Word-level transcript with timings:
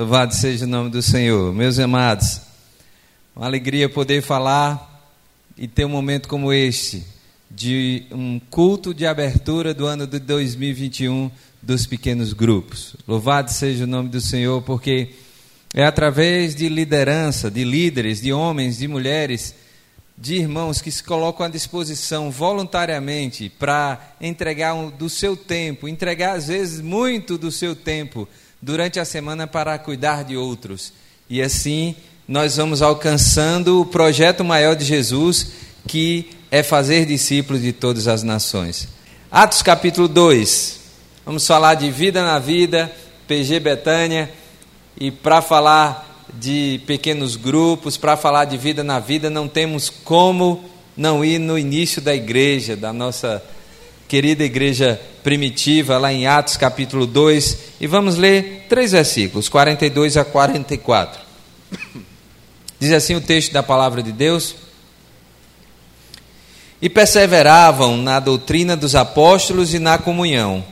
Louvado 0.00 0.34
seja 0.34 0.64
o 0.64 0.66
nome 0.66 0.88
do 0.88 1.02
Senhor. 1.02 1.52
Meus 1.52 1.78
amados, 1.78 2.40
uma 3.36 3.44
alegria 3.44 3.86
poder 3.86 4.22
falar 4.22 5.12
e 5.58 5.68
ter 5.68 5.84
um 5.84 5.90
momento 5.90 6.26
como 6.26 6.54
este, 6.54 7.04
de 7.50 8.04
um 8.10 8.40
culto 8.48 8.94
de 8.94 9.04
abertura 9.04 9.74
do 9.74 9.84
ano 9.84 10.06
de 10.06 10.18
2021 10.18 11.30
dos 11.60 11.86
pequenos 11.86 12.32
grupos. 12.32 12.96
Louvado 13.06 13.52
seja 13.52 13.84
o 13.84 13.86
nome 13.86 14.08
do 14.08 14.22
Senhor, 14.22 14.62
porque 14.62 15.10
é 15.74 15.84
através 15.84 16.54
de 16.54 16.70
liderança, 16.70 17.50
de 17.50 17.62
líderes, 17.62 18.22
de 18.22 18.32
homens, 18.32 18.78
de 18.78 18.88
mulheres, 18.88 19.54
de 20.16 20.36
irmãos 20.36 20.80
que 20.80 20.90
se 20.90 21.04
colocam 21.04 21.44
à 21.44 21.48
disposição 21.50 22.30
voluntariamente 22.30 23.50
para 23.50 24.14
entregar 24.18 24.72
um, 24.72 24.88
do 24.88 25.10
seu 25.10 25.36
tempo, 25.36 25.86
entregar 25.86 26.38
às 26.38 26.48
vezes 26.48 26.80
muito 26.80 27.36
do 27.36 27.52
seu 27.52 27.76
tempo 27.76 28.26
durante 28.60 29.00
a 29.00 29.04
semana 29.04 29.46
para 29.46 29.78
cuidar 29.78 30.24
de 30.24 30.36
outros. 30.36 30.92
E 31.28 31.40
assim 31.40 31.94
nós 32.26 32.56
vamos 32.56 32.82
alcançando 32.82 33.80
o 33.80 33.86
projeto 33.86 34.44
maior 34.44 34.76
de 34.76 34.84
Jesus, 34.84 35.52
que 35.86 36.30
é 36.50 36.62
fazer 36.62 37.04
discípulos 37.06 37.62
de 37.62 37.72
todas 37.72 38.06
as 38.06 38.22
nações. 38.22 38.88
Atos 39.30 39.62
capítulo 39.62 40.06
2. 40.06 40.78
Vamos 41.24 41.46
falar 41.46 41.74
de 41.74 41.90
vida 41.90 42.22
na 42.24 42.38
vida, 42.38 42.90
PG 43.26 43.60
Betânia, 43.60 44.30
e 44.98 45.10
para 45.10 45.40
falar 45.42 46.24
de 46.34 46.80
pequenos 46.86 47.36
grupos, 47.36 47.96
para 47.96 48.16
falar 48.16 48.44
de 48.44 48.56
vida 48.56 48.84
na 48.84 49.00
vida, 49.00 49.28
não 49.28 49.48
temos 49.48 49.90
como 49.90 50.64
não 50.96 51.24
ir 51.24 51.38
no 51.38 51.58
início 51.58 52.00
da 52.00 52.14
igreja, 52.14 52.76
da 52.76 52.92
nossa 52.92 53.42
querida 54.10 54.42
igreja 54.42 55.00
primitiva, 55.22 55.96
lá 55.96 56.12
em 56.12 56.26
Atos 56.26 56.56
capítulo 56.56 57.06
2, 57.06 57.58
e 57.80 57.86
vamos 57.86 58.16
ler 58.16 58.66
três 58.68 58.90
versículos, 58.90 59.48
42 59.48 60.16
a 60.16 60.24
44. 60.24 61.20
Diz 62.80 62.90
assim 62.90 63.14
o 63.14 63.20
texto 63.20 63.52
da 63.52 63.62
palavra 63.62 64.02
de 64.02 64.10
Deus: 64.10 64.56
E 66.82 66.90
perseveravam 66.90 67.96
na 67.98 68.18
doutrina 68.18 68.76
dos 68.76 68.96
apóstolos 68.96 69.74
e 69.74 69.78
na 69.78 69.96
comunhão, 69.96 70.64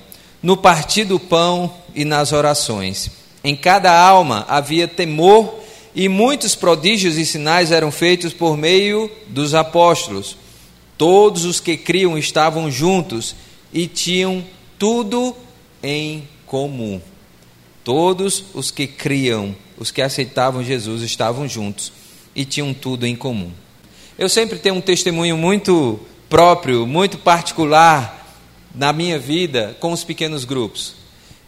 no 0.43 0.57
partir 0.57 1.05
do 1.05 1.21
pão 1.21 1.73
e 1.95 2.05
nas 2.05 2.33
orações. 2.33 3.09
Em 3.45 3.55
cada 3.55 3.97
alma 3.97 4.47
havia 4.49 4.89
temor, 4.89 5.61
e 5.95 6.09
muitos 6.09 6.57
prodígios 6.57 7.17
e 7.17 7.25
sinais 7.25 7.71
eram 7.71 7.93
feitos 7.93 8.33
por 8.33 8.57
meio 8.57 9.09
dos 9.29 9.55
apóstolos. 9.55 10.37
Todos 10.99 11.45
os 11.45 11.61
que 11.61 11.77
criam 11.77 12.19
estavam 12.19 12.71
juntos 12.71 13.37
e 13.73 13.87
tinham 13.87 14.45
tudo 14.79 15.35
em 15.83 16.27
comum. 16.45 17.01
Todos 17.85 18.45
os 18.53 18.73
que 18.73 18.87
criam, 18.87 19.55
os 19.79 19.93
que 19.93 20.03
aceitavam 20.03 20.63
Jesus, 20.63 21.03
estavam 21.03 21.49
juntos 21.49 21.93
e 22.35 22.45
tinham 22.45 22.75
tudo 22.75 23.07
em 23.07 23.15
comum. 23.15 23.53
Eu 24.19 24.29
sempre 24.29 24.59
tenho 24.59 24.75
um 24.75 24.81
testemunho 24.81 25.37
muito 25.37 26.01
próprio, 26.29 26.85
muito 26.87 27.17
particular 27.17 28.37
na 28.75 28.93
minha 28.93 29.19
vida 29.19 29.77
com 29.79 29.93
os 29.93 30.03
pequenos 30.03 30.45
grupos. 30.45 30.95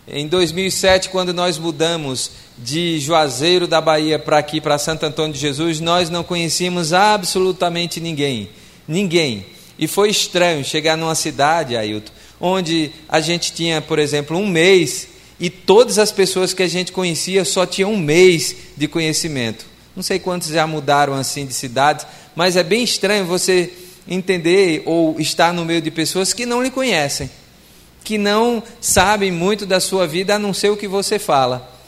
Em 0.06 0.26
2007, 0.26 1.08
quando 1.08 1.34
nós 1.34 1.58
mudamos 1.58 2.30
de 2.56 2.98
Juazeiro 3.00 3.66
da 3.66 3.80
Bahia 3.80 4.18
para 4.18 4.38
aqui, 4.38 4.60
para 4.60 4.78
Santo 4.78 5.04
Antônio 5.04 5.32
de 5.32 5.38
Jesus, 5.38 5.80
nós 5.80 6.08
não 6.08 6.22
conhecíamos 6.22 6.92
absolutamente 6.92 8.00
ninguém. 8.00 8.48
Ninguém. 8.90 9.46
E 9.78 9.86
foi 9.86 10.10
estranho 10.10 10.64
chegar 10.64 10.96
numa 10.96 11.14
cidade, 11.14 11.76
Ailton, 11.76 12.12
onde 12.40 12.90
a 13.08 13.20
gente 13.20 13.52
tinha, 13.52 13.80
por 13.80 13.98
exemplo, 13.98 14.36
um 14.36 14.46
mês 14.46 15.08
e 15.38 15.48
todas 15.48 15.98
as 15.98 16.12
pessoas 16.12 16.52
que 16.52 16.62
a 16.62 16.68
gente 16.68 16.92
conhecia 16.92 17.44
só 17.44 17.64
tinham 17.64 17.92
um 17.92 17.98
mês 17.98 18.54
de 18.76 18.86
conhecimento. 18.86 19.64
Não 19.94 20.02
sei 20.02 20.18
quantos 20.18 20.48
já 20.48 20.66
mudaram 20.66 21.14
assim 21.14 21.46
de 21.46 21.54
cidades, 21.54 22.04
mas 22.34 22.56
é 22.56 22.62
bem 22.62 22.82
estranho 22.82 23.24
você 23.24 23.72
entender 24.08 24.82
ou 24.84 25.18
estar 25.20 25.54
no 25.54 25.64
meio 25.64 25.80
de 25.80 25.90
pessoas 25.90 26.32
que 26.32 26.44
não 26.44 26.62
lhe 26.62 26.70
conhecem 26.70 27.30
que 28.02 28.18
não 28.18 28.62
sabem 28.80 29.30
muito 29.30 29.66
da 29.66 29.80
sua 29.80 30.06
vida 30.06 30.34
a 30.34 30.38
não 30.38 30.52
ser 30.52 30.70
o 30.70 30.76
que 30.76 30.88
você 30.88 31.18
fala. 31.18 31.79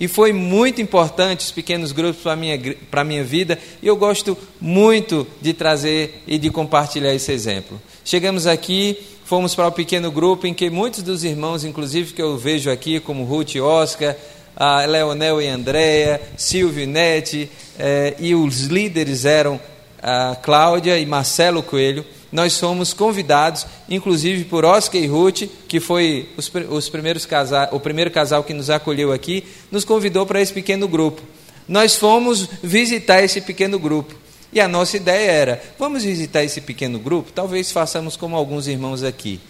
E 0.00 0.08
foi 0.08 0.32
muito 0.32 0.80
importante 0.80 1.44
os 1.44 1.52
pequenos 1.52 1.92
grupos 1.92 2.22
para 2.22 2.32
a 2.32 2.36
minha, 2.36 2.58
minha 3.04 3.22
vida, 3.22 3.58
e 3.82 3.86
eu 3.86 3.94
gosto 3.96 4.36
muito 4.58 5.26
de 5.42 5.52
trazer 5.52 6.22
e 6.26 6.38
de 6.38 6.48
compartilhar 6.48 7.14
esse 7.14 7.30
exemplo. 7.30 7.80
Chegamos 8.02 8.46
aqui, 8.46 8.98
fomos 9.26 9.54
para 9.54 9.68
o 9.68 9.72
pequeno 9.72 10.10
grupo 10.10 10.46
em 10.46 10.54
que 10.54 10.70
muitos 10.70 11.02
dos 11.02 11.22
irmãos, 11.22 11.64
inclusive 11.64 12.14
que 12.14 12.22
eu 12.22 12.38
vejo 12.38 12.70
aqui, 12.70 12.98
como 12.98 13.24
Ruth 13.24 13.56
e 13.56 13.60
Oscar, 13.60 14.16
a 14.56 14.86
Leonel 14.86 15.42
e 15.42 15.48
Andréia, 15.48 16.20
Silvio 16.34 16.82
e 16.82 16.86
Nete, 16.86 17.50
eh, 17.78 18.16
e 18.18 18.34
os 18.34 18.62
líderes 18.62 19.26
eram 19.26 19.60
a 20.02 20.34
Cláudia 20.34 20.98
e 20.98 21.04
Marcelo 21.04 21.62
Coelho 21.62 22.06
nós 22.32 22.58
fomos 22.58 22.92
convidados, 22.92 23.66
inclusive 23.88 24.44
por 24.44 24.64
Oscar 24.64 25.00
e 25.00 25.06
Ruth, 25.06 25.42
que 25.66 25.80
foi 25.80 26.28
os, 26.36 26.50
os 26.70 26.88
primeiros 26.88 27.26
casal, 27.26 27.68
o 27.72 27.80
primeiro 27.80 28.10
casal 28.10 28.44
que 28.44 28.54
nos 28.54 28.70
acolheu 28.70 29.12
aqui, 29.12 29.44
nos 29.70 29.84
convidou 29.84 30.24
para 30.24 30.40
esse 30.40 30.52
pequeno 30.52 30.86
grupo. 30.86 31.20
Nós 31.66 31.96
fomos 31.96 32.48
visitar 32.62 33.22
esse 33.22 33.40
pequeno 33.40 33.78
grupo. 33.78 34.14
E 34.52 34.60
a 34.60 34.68
nossa 34.68 34.96
ideia 34.96 35.30
era: 35.30 35.62
vamos 35.78 36.04
visitar 36.04 36.44
esse 36.44 36.60
pequeno 36.60 36.98
grupo? 36.98 37.32
Talvez 37.32 37.70
façamos 37.70 38.16
como 38.16 38.36
alguns 38.36 38.66
irmãos 38.66 39.02
aqui. 39.02 39.40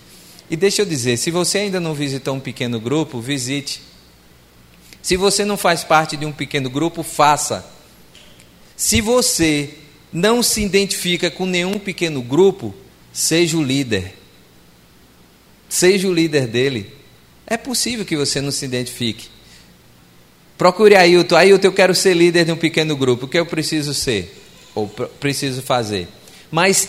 E 0.51 0.57
deixa 0.57 0.83
eu 0.83 0.87
dizer: 0.87 1.17
se 1.17 1.31
você 1.31 1.59
ainda 1.59 1.81
não 1.81 1.95
visitou 1.95 2.35
um 2.35 2.41
pequeno 2.41 2.81
grupo, 2.81 3.21
visite. 3.21 3.83
Se 5.03 5.17
você 5.17 5.45
não 5.45 5.57
faz 5.57 5.83
parte 5.83 6.17
de 6.17 6.27
um 6.27 6.33
pequeno 6.33 6.69
grupo, 6.69 7.03
faça. 7.03 7.65
Se 8.77 9.01
você 9.01 9.75
não 10.13 10.43
se 10.43 10.63
identifica 10.63 11.31
com 11.31 11.47
nenhum 11.47 11.79
pequeno 11.79 12.23
grupo, 12.23 12.75
seja 13.13 13.57
o 13.57 13.63
líder. 13.63 14.15
Seja 15.69 16.09
o 16.09 16.13
líder 16.13 16.47
dele. 16.47 16.93
É 17.47 17.57
possível 17.57 18.05
que 18.05 18.17
você 18.17 18.41
não 18.41 18.51
se 18.51 18.65
identifique. 18.65 19.29
Procure 20.59 20.97
Ailton. 20.97 21.37
Ailton, 21.37 21.69
eu 21.69 21.73
quero 21.73 21.95
ser 21.95 22.15
líder 22.15 22.45
de 22.45 22.53
um 22.53 22.57
pequeno 22.57 22.97
grupo. 22.97 23.27
O 23.27 23.29
que 23.29 23.39
eu 23.39 23.47
preciso 23.47 23.95
ser? 23.95 24.37
Ou 24.75 24.89
preciso 24.89 25.63
fazer? 25.63 26.09
Mas, 26.51 26.89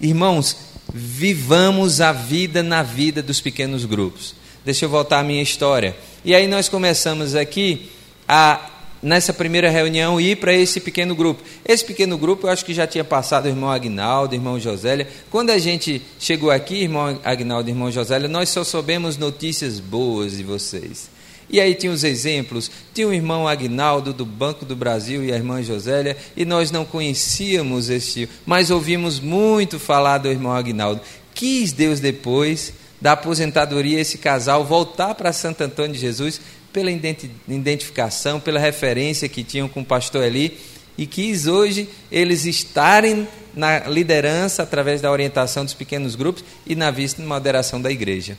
irmãos, 0.00 0.56
vivamos 0.92 2.00
a 2.00 2.12
vida 2.12 2.62
na 2.62 2.82
vida 2.82 3.22
dos 3.22 3.40
pequenos 3.40 3.84
grupos. 3.84 4.34
Deixa 4.64 4.84
eu 4.84 4.88
voltar 4.88 5.20
à 5.20 5.22
minha 5.22 5.42
história. 5.42 5.96
E 6.24 6.34
aí 6.34 6.46
nós 6.46 6.68
começamos 6.68 7.34
aqui 7.34 7.90
a 8.26 8.70
nessa 9.02 9.32
primeira 9.32 9.68
reunião 9.68 10.20
ir 10.20 10.36
para 10.36 10.54
esse 10.54 10.80
pequeno 10.80 11.14
grupo. 11.14 11.42
Esse 11.66 11.84
pequeno 11.84 12.16
grupo 12.16 12.46
eu 12.46 12.50
acho 12.50 12.64
que 12.64 12.72
já 12.72 12.86
tinha 12.86 13.02
passado 13.02 13.46
o 13.46 13.48
irmão 13.48 13.70
Agnaldo, 13.70 14.32
o 14.32 14.36
irmão 14.36 14.60
Josélia. 14.60 15.08
Quando 15.30 15.50
a 15.50 15.58
gente 15.58 16.00
chegou 16.18 16.50
aqui, 16.50 16.82
irmão 16.82 17.18
Agnaldo 17.24 17.68
irmão 17.68 17.90
Josélia, 17.90 18.28
nós 18.28 18.48
só 18.48 18.62
soubemos 18.62 19.16
notícias 19.16 19.80
boas 19.80 20.36
de 20.36 20.44
vocês. 20.44 21.10
E 21.50 21.60
aí 21.60 21.74
tinha 21.74 21.92
os 21.92 22.04
exemplos, 22.04 22.70
tinha 22.94 23.06
o 23.06 23.12
irmão 23.12 23.46
Agnaldo 23.46 24.12
do 24.12 24.24
Banco 24.24 24.64
do 24.64 24.76
Brasil 24.76 25.22
e 25.22 25.32
a 25.32 25.36
irmã 25.36 25.62
Josélia, 25.62 26.16
e 26.34 26.46
nós 26.46 26.70
não 26.70 26.84
conhecíamos 26.84 27.90
esse, 27.90 28.28
mas 28.46 28.70
ouvimos 28.70 29.20
muito 29.20 29.78
falar 29.78 30.18
do 30.18 30.28
irmão 30.28 30.52
Agnaldo. 30.52 31.02
Quis 31.34 31.72
Deus 31.72 32.00
depois 32.00 32.72
da 33.02 33.12
aposentadoria 33.12 34.00
esse 34.00 34.16
casal 34.16 34.64
voltar 34.64 35.14
para 35.14 35.32
Santo 35.32 35.60
Antônio 35.62 35.92
de 35.92 35.98
Jesus 35.98 36.40
pela 36.72 36.90
identificação, 36.90 38.40
pela 38.40 38.58
referência 38.58 39.28
que 39.28 39.44
tinham 39.44 39.68
com 39.68 39.80
o 39.80 39.84
pastor 39.84 40.24
Eli, 40.24 40.58
e 40.96 41.06
quis 41.06 41.46
hoje 41.46 41.88
eles 42.10 42.44
estarem 42.44 43.26
na 43.54 43.80
liderança 43.80 44.62
através 44.62 45.00
da 45.00 45.10
orientação 45.10 45.64
dos 45.64 45.74
pequenos 45.74 46.14
grupos 46.14 46.44
e 46.66 46.74
na 46.74 46.90
vista 46.90 47.20
e 47.20 47.24
moderação 47.24 47.80
da 47.80 47.90
igreja. 47.90 48.36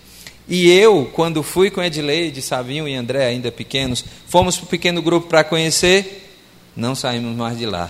E 0.47 0.69
eu, 0.69 1.09
quando 1.13 1.41
fui 1.41 1.71
com 1.71 1.81
Edileide, 1.81 2.41
Savinho 2.41 2.88
e 2.88 2.95
André, 2.95 3.25
ainda 3.25 3.51
pequenos, 3.51 4.03
fomos 4.27 4.57
para 4.57 4.65
o 4.65 4.69
pequeno 4.69 5.01
grupo 5.01 5.27
para 5.27 5.44
conhecer, 5.44 6.29
não 6.75 6.95
saímos 6.95 7.36
mais 7.36 7.57
de 7.57 7.65
lá. 7.65 7.89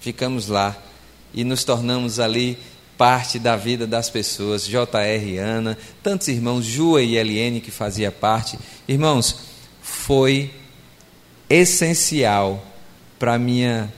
Ficamos 0.00 0.48
lá 0.48 0.76
e 1.32 1.44
nos 1.44 1.62
tornamos 1.62 2.18
ali 2.18 2.58
parte 2.96 3.38
da 3.38 3.56
vida 3.56 3.86
das 3.86 4.10
pessoas, 4.10 4.66
J.R. 4.66 5.38
Ana, 5.38 5.78
tantos 6.02 6.28
irmãos, 6.28 6.64
Jua 6.64 7.02
e 7.02 7.16
Eliene 7.16 7.60
que 7.60 7.70
fazia 7.70 8.12
parte. 8.12 8.58
Irmãos, 8.86 9.36
foi 9.80 10.50
essencial 11.48 12.64
para 13.18 13.38
minha, 13.38 13.92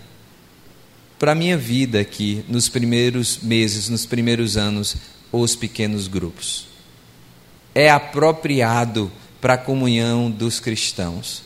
para 1.19 1.35
minha 1.35 1.57
vida 1.57 2.01
aqui, 2.01 2.45
nos 2.49 2.69
primeiros 2.69 3.39
meses, 3.43 3.89
nos 3.89 4.07
primeiros 4.07 4.57
anos, 4.57 4.97
os 5.31 5.55
pequenos 5.55 6.09
grupos. 6.09 6.67
É 7.75 7.91
apropriado 7.91 9.11
para 9.41 9.55
a 9.55 9.59
comunhão 9.59 10.31
dos 10.31 10.61
cristãos. 10.61 11.43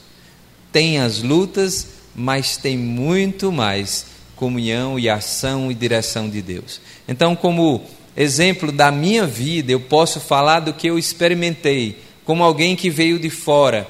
Tem 0.70 0.98
as 0.98 1.22
lutas, 1.22 1.88
mas 2.14 2.56
tem 2.56 2.76
muito 2.76 3.50
mais 3.50 4.06
comunhão 4.38 4.98
e 4.98 5.08
ação 5.08 5.70
e 5.70 5.74
direção 5.74 6.28
de 6.30 6.40
Deus. 6.40 6.80
Então, 7.06 7.34
como 7.34 7.82
exemplo 8.16 8.70
da 8.70 8.90
minha 8.90 9.26
vida, 9.26 9.72
eu 9.72 9.80
posso 9.80 10.20
falar 10.20 10.60
do 10.60 10.72
que 10.72 10.86
eu 10.86 10.98
experimentei, 10.98 11.98
como 12.24 12.44
alguém 12.44 12.76
que 12.76 12.88
veio 12.88 13.18
de 13.18 13.30
fora 13.30 13.86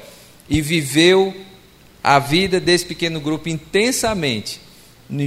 e 0.49 0.61
viveu 0.61 1.35
a 2.03 2.19
vida 2.19 2.59
desse 2.59 2.87
pequeno 2.87 3.21
grupo 3.21 3.49
intensamente 3.49 4.61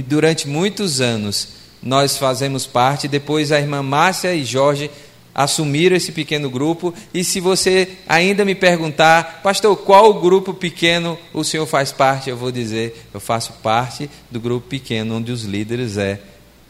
durante 0.06 0.48
muitos 0.48 1.00
anos. 1.00 1.48
Nós 1.82 2.16
fazemos 2.16 2.66
parte, 2.66 3.08
depois 3.08 3.52
a 3.52 3.60
irmã 3.60 3.82
Márcia 3.82 4.34
e 4.34 4.44
Jorge 4.44 4.90
assumiram 5.34 5.96
esse 5.96 6.12
pequeno 6.12 6.50
grupo. 6.50 6.94
E 7.12 7.24
se 7.24 7.40
você 7.40 7.88
ainda 8.08 8.44
me 8.44 8.54
perguntar, 8.54 9.42
pastor, 9.42 9.76
qual 9.76 10.20
grupo 10.20 10.52
pequeno 10.52 11.18
o 11.32 11.42
senhor 11.44 11.66
faz 11.66 11.92
parte? 11.92 12.30
Eu 12.30 12.36
vou 12.36 12.52
dizer, 12.52 13.06
eu 13.12 13.20
faço 13.20 13.54
parte 13.54 14.10
do 14.30 14.40
grupo 14.40 14.68
pequeno, 14.68 15.16
onde 15.16 15.32
os 15.32 15.44
líderes 15.44 15.96
é 15.96 16.20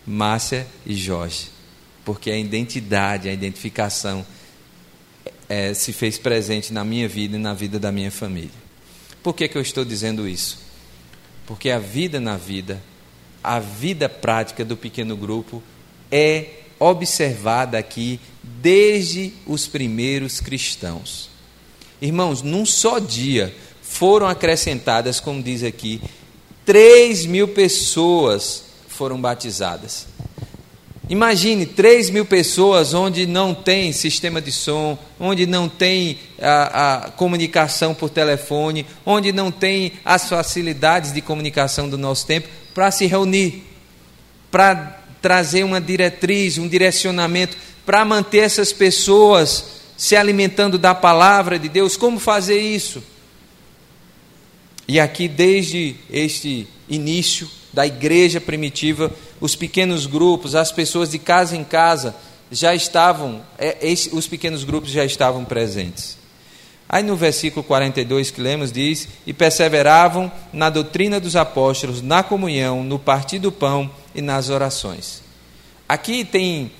Márcia 0.06 0.66
e 0.86 0.94
Jorge. 0.94 1.48
Porque 2.04 2.30
a 2.30 2.38
identidade, 2.38 3.28
a 3.28 3.32
identificação 3.32 4.24
é, 5.48 5.74
se 5.74 5.92
fez 5.92 6.18
presente 6.18 6.72
na 6.72 6.84
minha 6.84 7.08
vida 7.08 7.36
e 7.36 7.40
na 7.40 7.54
vida 7.54 7.78
da 7.78 7.92
minha 7.92 8.10
família. 8.10 8.62
Por 9.22 9.34
que, 9.34 9.46
que 9.46 9.56
eu 9.56 9.62
estou 9.62 9.84
dizendo 9.84 10.26
isso? 10.26 10.58
Porque 11.46 11.70
a 11.70 11.78
vida 11.78 12.18
na 12.18 12.36
vida, 12.36 12.82
a 13.42 13.58
vida 13.58 14.08
prática 14.08 14.64
do 14.64 14.76
pequeno 14.76 15.16
grupo 15.16 15.62
é 16.10 16.61
observada 16.82 17.78
aqui 17.78 18.18
desde 18.42 19.32
os 19.46 19.66
primeiros 19.66 20.40
cristãos. 20.40 21.30
Irmãos, 22.00 22.42
num 22.42 22.66
só 22.66 22.98
dia 22.98 23.54
foram 23.80 24.26
acrescentadas, 24.26 25.20
como 25.20 25.42
diz 25.42 25.62
aqui, 25.62 26.00
3 26.64 27.26
mil 27.26 27.48
pessoas 27.48 28.64
foram 28.88 29.20
batizadas. 29.20 30.06
Imagine 31.08 31.66
3 31.66 32.10
mil 32.10 32.24
pessoas 32.24 32.94
onde 32.94 33.26
não 33.26 33.52
tem 33.52 33.92
sistema 33.92 34.40
de 34.40 34.50
som, 34.50 34.96
onde 35.20 35.46
não 35.46 35.68
tem 35.68 36.18
a, 36.40 37.06
a, 37.06 37.10
comunicação 37.10 37.92
por 37.92 38.08
telefone, 38.08 38.86
onde 39.04 39.30
não 39.30 39.50
tem 39.50 39.92
as 40.04 40.28
facilidades 40.28 41.12
de 41.12 41.20
comunicação 41.20 41.88
do 41.88 41.98
nosso 41.98 42.26
tempo, 42.26 42.48
para 42.72 42.90
se 42.90 43.06
reunir, 43.06 43.64
para 44.50 45.01
trazer 45.22 45.64
uma 45.64 45.80
diretriz, 45.80 46.58
um 46.58 46.68
direcionamento, 46.68 47.56
para 47.86 48.04
manter 48.04 48.38
essas 48.38 48.72
pessoas 48.72 49.64
se 49.96 50.16
alimentando 50.16 50.76
da 50.76 50.94
palavra 50.94 51.58
de 51.58 51.68
Deus. 51.68 51.96
Como 51.96 52.18
fazer 52.18 52.60
isso? 52.60 53.02
E 54.86 54.98
aqui, 54.98 55.28
desde 55.28 55.96
este 56.10 56.66
início 56.88 57.48
da 57.72 57.86
igreja 57.86 58.40
primitiva, 58.40 59.10
os 59.40 59.56
pequenos 59.56 60.06
grupos, 60.06 60.54
as 60.54 60.70
pessoas 60.72 61.10
de 61.10 61.18
casa 61.18 61.56
em 61.56 61.64
casa, 61.64 62.14
já 62.50 62.74
estavam, 62.74 63.42
é, 63.58 63.78
os 64.12 64.26
pequenos 64.26 64.64
grupos 64.64 64.90
já 64.90 65.04
estavam 65.04 65.44
presentes. 65.44 66.18
Aí 66.92 67.02
no 67.02 67.16
versículo 67.16 67.64
42 67.64 68.30
que 68.30 68.42
lemos 68.42 68.70
diz: 68.70 69.08
E 69.26 69.32
perseveravam 69.32 70.30
na 70.52 70.68
doutrina 70.68 71.18
dos 71.18 71.34
apóstolos, 71.34 72.02
na 72.02 72.22
comunhão, 72.22 72.84
no 72.84 72.98
partir 72.98 73.38
do 73.38 73.50
pão 73.50 73.90
e 74.14 74.20
nas 74.20 74.50
orações. 74.50 75.22
Aqui 75.88 76.22
tem, 76.22 76.70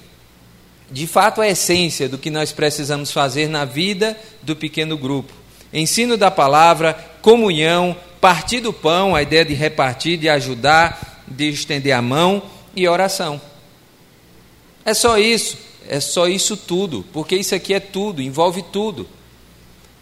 de 0.91 1.07
fato, 1.07 1.41
a 1.41 1.49
essência 1.49 2.11
do 2.11 2.19
que 2.19 2.29
nós 2.29 2.53
precisamos 2.53 3.11
fazer 3.11 3.49
na 3.49 3.65
vida 3.65 4.15
do 4.43 4.55
pequeno 4.55 4.99
grupo: 4.99 5.33
ensino 5.73 6.19
da 6.19 6.31
palavra, 6.31 6.93
comunhão, 7.23 7.97
partir 8.21 8.61
do 8.61 8.73
pão, 8.73 9.17
a 9.17 9.23
ideia 9.23 9.47
de 9.47 9.55
repartir, 9.55 10.19
de 10.19 10.29
ajudar, 10.29 11.25
de 11.27 11.49
estender 11.49 11.95
a 11.95 12.03
mão 12.03 12.43
e 12.77 12.87
oração. 12.87 13.41
É 14.85 14.93
só 14.93 15.17
isso, 15.17 15.57
é 15.89 16.01
só 16.01 16.29
isso 16.29 16.55
tudo, 16.55 17.03
porque 17.15 17.35
isso 17.35 17.55
aqui 17.55 17.73
é 17.73 17.81
tudo, 17.81 18.21
envolve 18.21 18.63
tudo. 18.71 19.09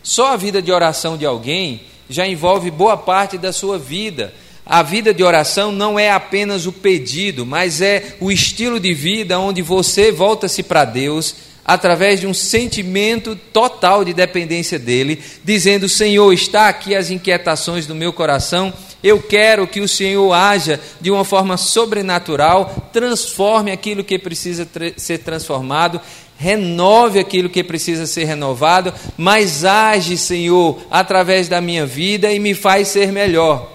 Só 0.02 0.32
a 0.32 0.37
vida 0.37 0.62
de 0.62 0.73
oração 0.73 1.17
de 1.17 1.26
alguém 1.26 1.82
já 2.08 2.26
envolve 2.26 2.70
boa 2.70 2.97
parte 2.97 3.38
da 3.38 3.52
sua 3.52 3.79
vida. 3.79 4.35
A 4.64 4.82
vida 4.82 5.12
de 5.12 5.23
oração 5.23 5.73
não 5.73 5.99
é 5.99 6.11
apenas 6.11 6.67
o 6.67 6.73
pedido, 6.73 7.44
mas 7.44 7.81
é 7.81 8.17
o 8.20 8.31
estilo 8.31 8.79
de 8.79 8.94
vida 8.94 9.38
onde 9.38 9.62
você 9.62 10.12
volta-se 10.12 10.62
para 10.62 10.85
Deus 10.85 11.35
através 11.64 12.20
de 12.20 12.26
um 12.26 12.35
sentimento 12.35 13.37
total 13.52 14.05
de 14.05 14.12
dependência 14.12 14.79
dele, 14.79 15.23
dizendo: 15.44 15.88
Senhor, 15.88 16.32
está 16.32 16.69
aqui 16.69 16.94
as 16.94 17.11
inquietações 17.11 17.87
do 17.87 17.94
meu 17.94 18.12
coração. 18.12 18.73
Eu 19.03 19.23
quero 19.23 19.67
que 19.67 19.81
o 19.81 19.88
Senhor 19.88 20.32
haja 20.32 20.79
de 21.00 21.11
uma 21.11 21.25
forma 21.25 21.56
sobrenatural, 21.56 22.91
transforme 22.93 23.70
aquilo 23.70 24.05
que 24.05 24.19
precisa 24.19 24.69
ser 24.96 25.19
transformado, 25.19 26.00
renove 26.40 27.19
aquilo 27.19 27.50
que 27.50 27.62
precisa 27.62 28.06
ser 28.06 28.25
renovado, 28.25 28.94
mas 29.14 29.62
age, 29.62 30.16
Senhor, 30.16 30.78
através 30.90 31.48
da 31.48 31.60
minha 31.60 31.84
vida 31.84 32.32
e 32.32 32.38
me 32.38 32.54
faz 32.54 32.88
ser 32.88 33.12
melhor. 33.12 33.70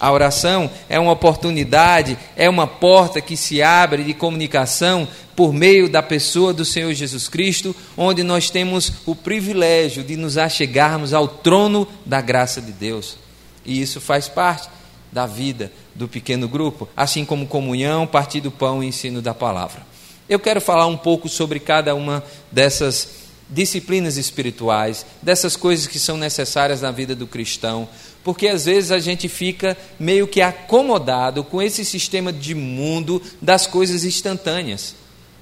A 0.00 0.10
oração 0.10 0.70
é 0.88 0.98
uma 0.98 1.12
oportunidade, 1.12 2.16
é 2.34 2.48
uma 2.48 2.66
porta 2.66 3.20
que 3.20 3.36
se 3.36 3.60
abre 3.60 4.04
de 4.04 4.14
comunicação 4.14 5.06
por 5.36 5.52
meio 5.52 5.86
da 5.86 6.02
pessoa 6.02 6.54
do 6.54 6.64
Senhor 6.64 6.94
Jesus 6.94 7.28
Cristo, 7.28 7.76
onde 7.94 8.22
nós 8.22 8.48
temos 8.48 8.90
o 9.04 9.14
privilégio 9.14 10.02
de 10.02 10.16
nos 10.16 10.38
achegarmos 10.38 11.12
ao 11.12 11.28
trono 11.28 11.86
da 12.06 12.22
graça 12.22 12.58
de 12.62 12.72
Deus. 12.72 13.18
E 13.66 13.82
isso 13.82 14.00
faz 14.00 14.28
parte 14.28 14.70
da 15.12 15.26
vida 15.26 15.70
do 15.94 16.08
pequeno 16.08 16.48
grupo, 16.48 16.88
assim 16.96 17.26
como 17.26 17.46
comunhão, 17.46 18.06
partir 18.06 18.40
do 18.40 18.50
pão 18.50 18.82
e 18.82 18.86
ensino 18.86 19.20
da 19.20 19.34
palavra. 19.34 19.97
Eu 20.28 20.38
quero 20.38 20.60
falar 20.60 20.86
um 20.86 20.96
pouco 20.96 21.28
sobre 21.28 21.58
cada 21.58 21.94
uma 21.94 22.22
dessas 22.52 23.08
disciplinas 23.48 24.18
espirituais, 24.18 25.06
dessas 25.22 25.56
coisas 25.56 25.86
que 25.86 25.98
são 25.98 26.18
necessárias 26.18 26.82
na 26.82 26.90
vida 26.90 27.14
do 27.14 27.26
cristão, 27.26 27.88
porque 28.22 28.46
às 28.46 28.66
vezes 28.66 28.90
a 28.90 28.98
gente 28.98 29.26
fica 29.26 29.76
meio 29.98 30.28
que 30.28 30.42
acomodado 30.42 31.42
com 31.42 31.62
esse 31.62 31.82
sistema 31.84 32.30
de 32.30 32.54
mundo 32.54 33.22
das 33.40 33.66
coisas 33.66 34.04
instantâneas, 34.04 34.94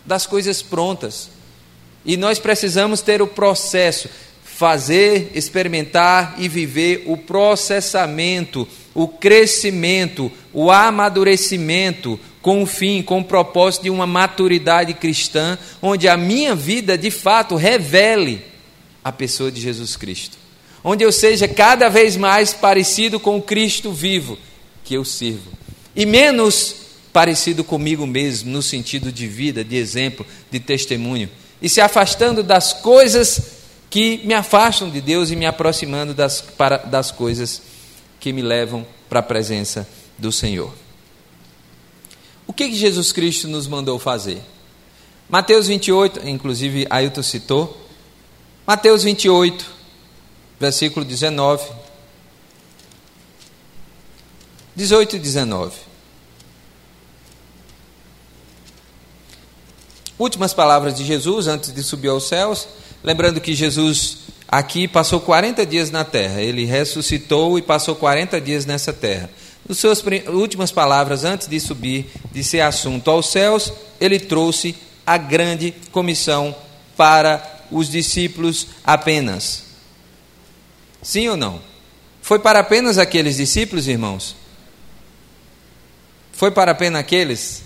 das 0.04 0.24
coisas 0.24 0.62
prontas. 0.62 1.30
E 2.04 2.16
nós 2.16 2.38
precisamos 2.38 3.00
ter 3.00 3.20
o 3.20 3.26
processo, 3.26 4.08
fazer, 4.56 5.32
experimentar 5.34 6.34
e 6.38 6.48
viver 6.48 7.04
o 7.06 7.14
processamento, 7.14 8.66
o 8.94 9.06
crescimento, 9.06 10.32
o 10.50 10.70
amadurecimento, 10.70 12.18
com 12.40 12.62
o 12.62 12.66
fim, 12.66 13.02
com 13.02 13.20
o 13.20 13.24
propósito 13.24 13.82
de 13.82 13.90
uma 13.90 14.06
maturidade 14.06 14.94
cristã, 14.94 15.58
onde 15.82 16.08
a 16.08 16.16
minha 16.16 16.54
vida 16.54 16.96
de 16.96 17.10
fato 17.10 17.54
revele 17.54 18.42
a 19.04 19.12
pessoa 19.12 19.52
de 19.52 19.60
Jesus 19.60 19.94
Cristo. 19.94 20.38
Onde 20.82 21.04
eu 21.04 21.12
seja 21.12 21.46
cada 21.46 21.90
vez 21.90 22.16
mais 22.16 22.54
parecido 22.54 23.20
com 23.20 23.36
o 23.36 23.42
Cristo 23.42 23.92
vivo 23.92 24.38
que 24.84 24.94
eu 24.94 25.04
sirvo. 25.04 25.50
E 25.94 26.06
menos 26.06 26.76
parecido 27.12 27.62
comigo 27.62 28.06
mesmo, 28.06 28.50
no 28.50 28.62
sentido 28.62 29.12
de 29.12 29.26
vida, 29.26 29.62
de 29.62 29.76
exemplo, 29.76 30.24
de 30.50 30.60
testemunho. 30.60 31.28
E 31.60 31.68
se 31.68 31.82
afastando 31.82 32.42
das 32.42 32.72
coisas 32.72 33.55
que 33.88 34.20
me 34.24 34.34
afastam 34.34 34.90
de 34.90 35.00
Deus 35.00 35.30
e 35.30 35.36
me 35.36 35.46
aproximando 35.46 36.12
das, 36.12 36.40
para, 36.40 36.78
das 36.78 37.10
coisas 37.10 37.62
que 38.20 38.32
me 38.32 38.42
levam 38.42 38.86
para 39.08 39.20
a 39.20 39.22
presença 39.22 39.88
do 40.18 40.32
Senhor. 40.32 40.72
O 42.46 42.52
que, 42.52 42.68
que 42.68 42.76
Jesus 42.76 43.12
Cristo 43.12 43.48
nos 43.48 43.66
mandou 43.66 43.98
fazer? 43.98 44.42
Mateus 45.28 45.66
28, 45.66 46.28
inclusive 46.28 46.86
Ailton 46.88 47.22
citou, 47.22 47.76
Mateus 48.66 49.02
28, 49.02 49.64
versículo 50.58 51.04
19, 51.04 51.64
18 54.74 55.16
e 55.16 55.18
19. 55.18 55.76
Últimas 60.18 60.54
palavras 60.54 60.94
de 60.94 61.04
Jesus 61.04 61.46
antes 61.46 61.72
de 61.72 61.82
subir 61.82 62.08
aos 62.08 62.24
céus, 62.24 62.66
lembrando 63.02 63.40
que 63.40 63.54
Jesus 63.54 64.18
aqui 64.48 64.86
passou 64.86 65.20
40 65.20 65.64
dias 65.66 65.90
na 65.90 66.04
terra, 66.04 66.40
ele 66.40 66.64
ressuscitou 66.64 67.58
e 67.58 67.62
passou 67.62 67.94
40 67.94 68.40
dias 68.40 68.66
nessa 68.66 68.92
terra. 68.92 69.30
Nas 69.68 69.78
suas 69.78 70.02
últimas 70.28 70.70
palavras, 70.70 71.24
antes 71.24 71.48
de 71.48 71.58
subir, 71.58 72.10
de 72.32 72.44
ser 72.44 72.60
assunto 72.60 73.10
aos 73.10 73.30
céus, 73.30 73.72
ele 74.00 74.20
trouxe 74.20 74.76
a 75.04 75.16
grande 75.16 75.74
comissão 75.90 76.54
para 76.96 77.64
os 77.70 77.88
discípulos 77.88 78.68
apenas. 78.84 79.64
Sim 81.02 81.28
ou 81.28 81.36
não? 81.36 81.60
Foi 82.22 82.38
para 82.38 82.60
apenas 82.60 82.98
aqueles 82.98 83.36
discípulos, 83.36 83.86
irmãos? 83.86 84.36
Foi 86.32 86.50
para 86.50 86.72
apenas 86.72 87.00
aqueles? 87.00 87.62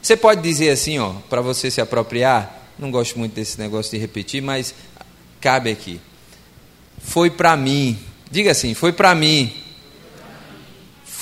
Você 0.00 0.16
pode 0.16 0.40
dizer 0.40 0.70
assim, 0.70 0.98
ó, 0.98 1.14
para 1.28 1.40
você 1.40 1.70
se 1.70 1.80
apropriar. 1.80 2.65
Não 2.78 2.90
gosto 2.90 3.18
muito 3.18 3.34
desse 3.34 3.58
negócio 3.58 3.92
de 3.92 3.98
repetir, 3.98 4.42
mas 4.42 4.74
cabe 5.40 5.70
aqui. 5.70 6.00
Foi 6.98 7.30
para 7.30 7.56
mim. 7.56 7.98
Diga 8.30 8.50
assim, 8.50 8.74
foi 8.74 8.92
para 8.92 9.14
mim 9.14 9.52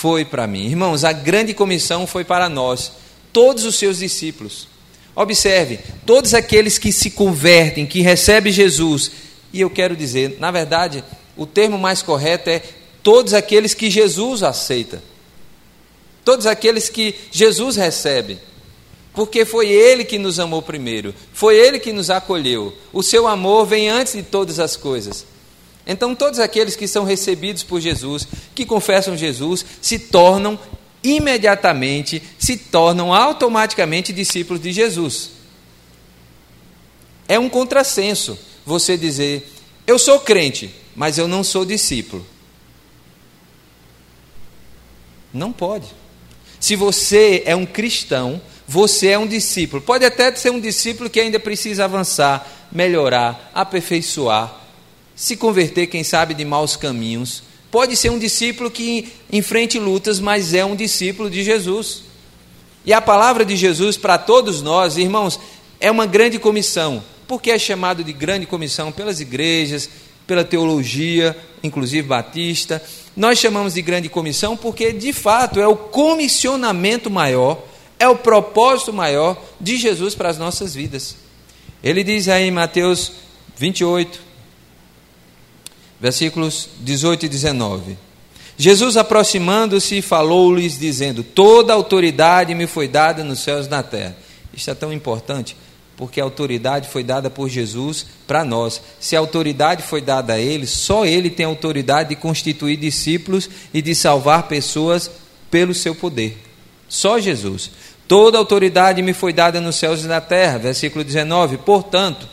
foi 0.04 0.22
para 0.22 0.46
mim. 0.46 0.66
Irmãos, 0.66 1.02
a 1.02 1.12
grande 1.12 1.54
comissão 1.54 2.06
foi 2.06 2.24
para 2.24 2.46
nós, 2.50 2.92
todos 3.32 3.64
os 3.64 3.76
seus 3.76 4.00
discípulos. 4.00 4.68
Observe, 5.16 5.78
todos 6.04 6.34
aqueles 6.34 6.76
que 6.76 6.92
se 6.92 7.10
convertem, 7.10 7.86
que 7.86 8.02
recebem 8.02 8.52
Jesus, 8.52 9.10
e 9.50 9.62
eu 9.62 9.70
quero 9.70 9.96
dizer, 9.96 10.36
na 10.38 10.50
verdade, 10.50 11.02
o 11.34 11.46
termo 11.46 11.78
mais 11.78 12.02
correto 12.02 12.50
é 12.50 12.60
todos 13.02 13.32
aqueles 13.32 13.72
que 13.72 13.88
Jesus 13.88 14.42
aceita, 14.42 15.02
todos 16.22 16.44
aqueles 16.44 16.90
que 16.90 17.14
Jesus 17.30 17.76
recebe, 17.76 18.38
porque 19.14 19.44
foi 19.44 19.68
Ele 19.68 20.04
que 20.04 20.18
nos 20.18 20.40
amou 20.40 20.60
primeiro, 20.60 21.14
foi 21.32 21.56
Ele 21.56 21.78
que 21.78 21.92
nos 21.92 22.10
acolheu. 22.10 22.76
O 22.92 23.02
seu 23.02 23.28
amor 23.28 23.64
vem 23.64 23.88
antes 23.88 24.12
de 24.12 24.22
todas 24.22 24.58
as 24.58 24.76
coisas. 24.76 25.24
Então, 25.86 26.14
todos 26.14 26.40
aqueles 26.40 26.74
que 26.74 26.88
são 26.88 27.04
recebidos 27.04 27.62
por 27.62 27.80
Jesus, 27.80 28.26
que 28.54 28.66
confessam 28.66 29.16
Jesus, 29.16 29.64
se 29.80 29.98
tornam 29.98 30.58
imediatamente, 31.02 32.22
se 32.38 32.56
tornam 32.56 33.12
automaticamente 33.12 34.12
discípulos 34.12 34.62
de 34.62 34.72
Jesus. 34.72 35.30
É 37.28 37.38
um 37.38 37.48
contrassenso 37.48 38.38
você 38.64 38.96
dizer: 38.96 39.48
Eu 39.86 39.98
sou 39.98 40.18
crente, 40.20 40.74
mas 40.96 41.18
eu 41.18 41.28
não 41.28 41.44
sou 41.44 41.64
discípulo. 41.64 42.26
Não 45.32 45.52
pode. 45.52 45.88
Se 46.58 46.76
você 46.76 47.42
é 47.44 47.54
um 47.54 47.66
cristão, 47.66 48.40
você 48.66 49.08
é 49.08 49.18
um 49.18 49.26
discípulo. 49.26 49.82
Pode 49.82 50.04
até 50.04 50.34
ser 50.34 50.50
um 50.50 50.60
discípulo 50.60 51.10
que 51.10 51.20
ainda 51.20 51.38
precisa 51.38 51.84
avançar, 51.84 52.46
melhorar, 52.72 53.50
aperfeiçoar, 53.54 54.60
se 55.14 55.36
converter, 55.36 55.86
quem 55.86 56.02
sabe, 56.02 56.34
de 56.34 56.44
maus 56.44 56.76
caminhos. 56.76 57.42
Pode 57.70 57.96
ser 57.96 58.10
um 58.10 58.18
discípulo 58.18 58.70
que 58.70 59.12
enfrente 59.32 59.78
lutas, 59.78 60.20
mas 60.20 60.54
é 60.54 60.64
um 60.64 60.76
discípulo 60.76 61.28
de 61.28 61.42
Jesus. 61.42 62.04
E 62.84 62.92
a 62.92 63.00
palavra 63.00 63.44
de 63.44 63.56
Jesus 63.56 63.96
para 63.96 64.18
todos 64.18 64.62
nós, 64.62 64.96
irmãos, 64.96 65.40
é 65.80 65.90
uma 65.90 66.06
grande 66.06 66.38
comissão. 66.38 67.02
Porque 67.26 67.50
é 67.50 67.58
chamado 67.58 68.04
de 68.04 68.12
grande 68.12 68.46
comissão 68.46 68.92
pelas 68.92 69.20
igrejas, 69.20 69.88
pela 70.26 70.44
teologia, 70.44 71.36
inclusive 71.62 72.06
batista. 72.06 72.82
Nós 73.16 73.38
chamamos 73.38 73.74
de 73.74 73.82
grande 73.82 74.08
comissão 74.08 74.56
porque, 74.56 74.92
de 74.92 75.12
fato, 75.12 75.60
é 75.60 75.66
o 75.66 75.76
comissionamento 75.76 77.10
maior, 77.10 77.62
é 78.04 78.08
o 78.08 78.16
propósito 78.16 78.92
maior 78.92 79.36
de 79.60 79.76
Jesus 79.76 80.14
para 80.14 80.28
as 80.28 80.38
nossas 80.38 80.74
vidas. 80.74 81.16
Ele 81.82 82.04
diz 82.04 82.28
aí 82.28 82.44
em 82.44 82.50
Mateus 82.50 83.12
28, 83.56 84.20
versículos 86.00 86.68
18 86.80 87.26
e 87.26 87.28
19: 87.28 87.98
Jesus, 88.56 88.96
aproximando-se, 88.96 90.00
falou-lhes, 90.00 90.78
dizendo: 90.78 91.22
Toda 91.22 91.72
autoridade 91.72 92.54
me 92.54 92.66
foi 92.66 92.86
dada 92.86 93.24
nos 93.24 93.40
céus 93.40 93.66
e 93.66 93.70
na 93.70 93.82
terra. 93.82 94.16
Isto 94.52 94.70
é 94.70 94.74
tão 94.74 94.92
importante 94.92 95.56
porque 95.96 96.20
a 96.20 96.24
autoridade 96.24 96.88
foi 96.88 97.04
dada 97.04 97.30
por 97.30 97.48
Jesus 97.48 98.06
para 98.26 98.44
nós. 98.44 98.82
Se 98.98 99.16
a 99.16 99.20
autoridade 99.20 99.82
foi 99.82 100.00
dada 100.00 100.34
a 100.34 100.40
ele, 100.40 100.66
só 100.66 101.06
ele 101.06 101.30
tem 101.30 101.46
autoridade 101.46 102.10
de 102.10 102.16
constituir 102.16 102.76
discípulos 102.76 103.48
e 103.72 103.80
de 103.80 103.94
salvar 103.94 104.44
pessoas 104.44 105.10
pelo 105.50 105.74
seu 105.74 105.94
poder. 105.94 106.38
Só 106.88 107.18
Jesus. 107.18 107.70
Toda 108.06 108.38
autoridade 108.38 109.00
me 109.02 109.12
foi 109.12 109.32
dada 109.32 109.60
nos 109.60 109.76
céus 109.76 110.04
e 110.04 110.06
na 110.06 110.20
terra. 110.20 110.58
Versículo 110.58 111.04
19. 111.04 111.58
Portanto, 111.58 112.28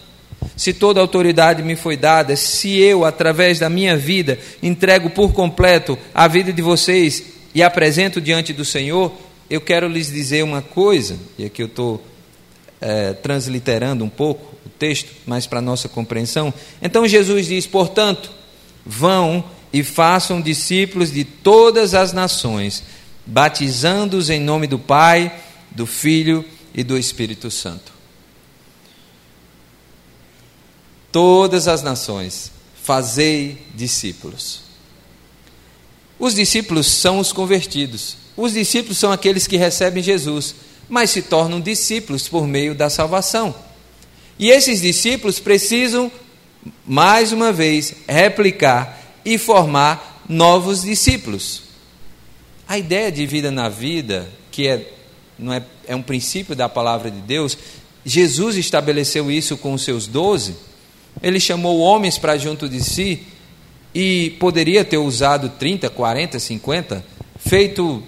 se 0.56 0.74
toda 0.74 1.00
autoridade 1.00 1.64
me 1.64 1.76
foi 1.76 1.96
dada, 1.96 2.36
se 2.36 2.80
eu, 2.80 3.06
através 3.06 3.60
da 3.60 3.70
minha 3.70 3.96
vida, 3.96 4.38
entrego 4.62 5.10
por 5.10 5.34
completo 5.34 5.98
a 6.14 6.28
vida 6.28 6.52
de 6.52 6.62
vocês 6.62 7.24
e 7.54 7.64
apresento 7.64 8.20
diante 8.20 8.54
do 8.54 8.66
Senhor, 8.66 9.12
eu 9.50 9.62
quero 9.62 9.88
lhes 9.88 10.12
dizer 10.12 10.44
uma 10.44 10.62
coisa, 10.62 11.18
e 11.38 11.46
aqui 11.46 11.62
eu 11.62 11.68
estou 11.68 12.02
é, 12.80 13.14
transliterando 13.14 14.04
um 14.04 14.10
pouco 14.10 14.56
o 14.66 14.70
texto, 14.70 15.12
mais 15.26 15.46
para 15.46 15.62
nossa 15.62 15.90
compreensão. 15.90 16.54
Então 16.82 17.08
Jesus 17.08 17.48
diz: 17.48 17.68
portanto, 17.68 18.32
vão 18.86 19.44
e 19.72 19.84
façam 19.84 20.42
discípulos 20.42 21.12
de 21.12 21.24
todas 21.24 21.94
as 21.94 22.14
nações, 22.14 22.84
batizando-os 23.26 24.30
em 24.30 24.40
nome 24.40 24.68
do 24.68 24.80
Pai, 24.80 25.32
do 25.72 25.86
Filho 25.86 26.46
e 26.74 26.84
do 26.84 26.98
Espírito 26.98 27.50
Santo. 27.50 27.92
Todas 31.12 31.68
as 31.68 31.82
nações, 31.82 32.52
fazei 32.84 33.66
discípulos. 33.76 34.62
Os 36.20 36.36
discípulos 36.36 36.88
são 36.88 37.20
os 37.20 37.34
convertidos. 37.34 38.18
Os 38.38 38.54
discípulos 38.54 38.98
são 38.98 39.12
aqueles 39.12 39.48
que 39.48 39.58
recebem 39.58 40.04
Jesus 40.04 40.56
mas 40.92 41.10
se 41.10 41.22
tornam 41.22 41.62
discípulos 41.62 42.28
por 42.28 42.46
meio 42.46 42.76
da 42.76 42.90
salvação. 42.90 43.56
E 44.38 44.50
esses 44.50 44.82
discípulos 44.82 45.40
precisam, 45.40 46.12
mais 46.86 47.32
uma 47.32 47.54
vez, 47.54 47.94
replicar 48.06 49.00
e 49.24 49.38
formar 49.38 50.22
novos 50.28 50.82
discípulos. 50.82 51.64
A 52.68 52.78
ideia 52.78 53.10
de 53.10 53.26
vida 53.26 53.50
na 53.50 53.70
vida, 53.70 54.30
que 54.52 54.68
é, 54.68 54.94
não 55.42 55.52
é, 55.52 55.64
é 55.88 55.96
um 55.96 56.02
princípio 56.02 56.56
da 56.56 56.70
palavra 56.70 57.10
de 57.10 57.20
Deus, 57.20 57.58
Jesus 58.06 58.56
estabeleceu 58.56 59.30
isso 59.32 59.58
com 59.58 59.74
os 59.74 59.84
seus 59.84 60.08
doze. 60.08 60.56
Ele 61.22 61.40
chamou 61.40 61.80
homens 61.80 62.18
para 62.18 62.38
junto 62.38 62.70
de 62.70 62.82
si 62.82 63.24
e 63.94 64.32
poderia 64.40 64.86
ter 64.86 64.98
usado 64.98 65.50
30, 65.50 65.90
40, 65.90 66.40
50, 66.40 67.06
feito 67.38 68.02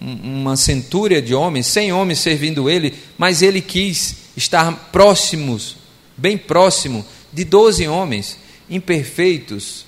uma 0.00 0.56
centúria 0.56 1.22
de 1.22 1.34
homens, 1.34 1.66
cem 1.66 1.92
homens 1.92 2.18
servindo 2.18 2.68
ele, 2.68 2.94
mas 3.16 3.42
ele 3.42 3.60
quis 3.60 4.16
estar 4.36 4.90
próximos, 4.90 5.76
bem 6.16 6.36
próximo 6.36 7.04
de 7.32 7.44
doze 7.44 7.86
homens, 7.86 8.36
imperfeitos, 8.68 9.86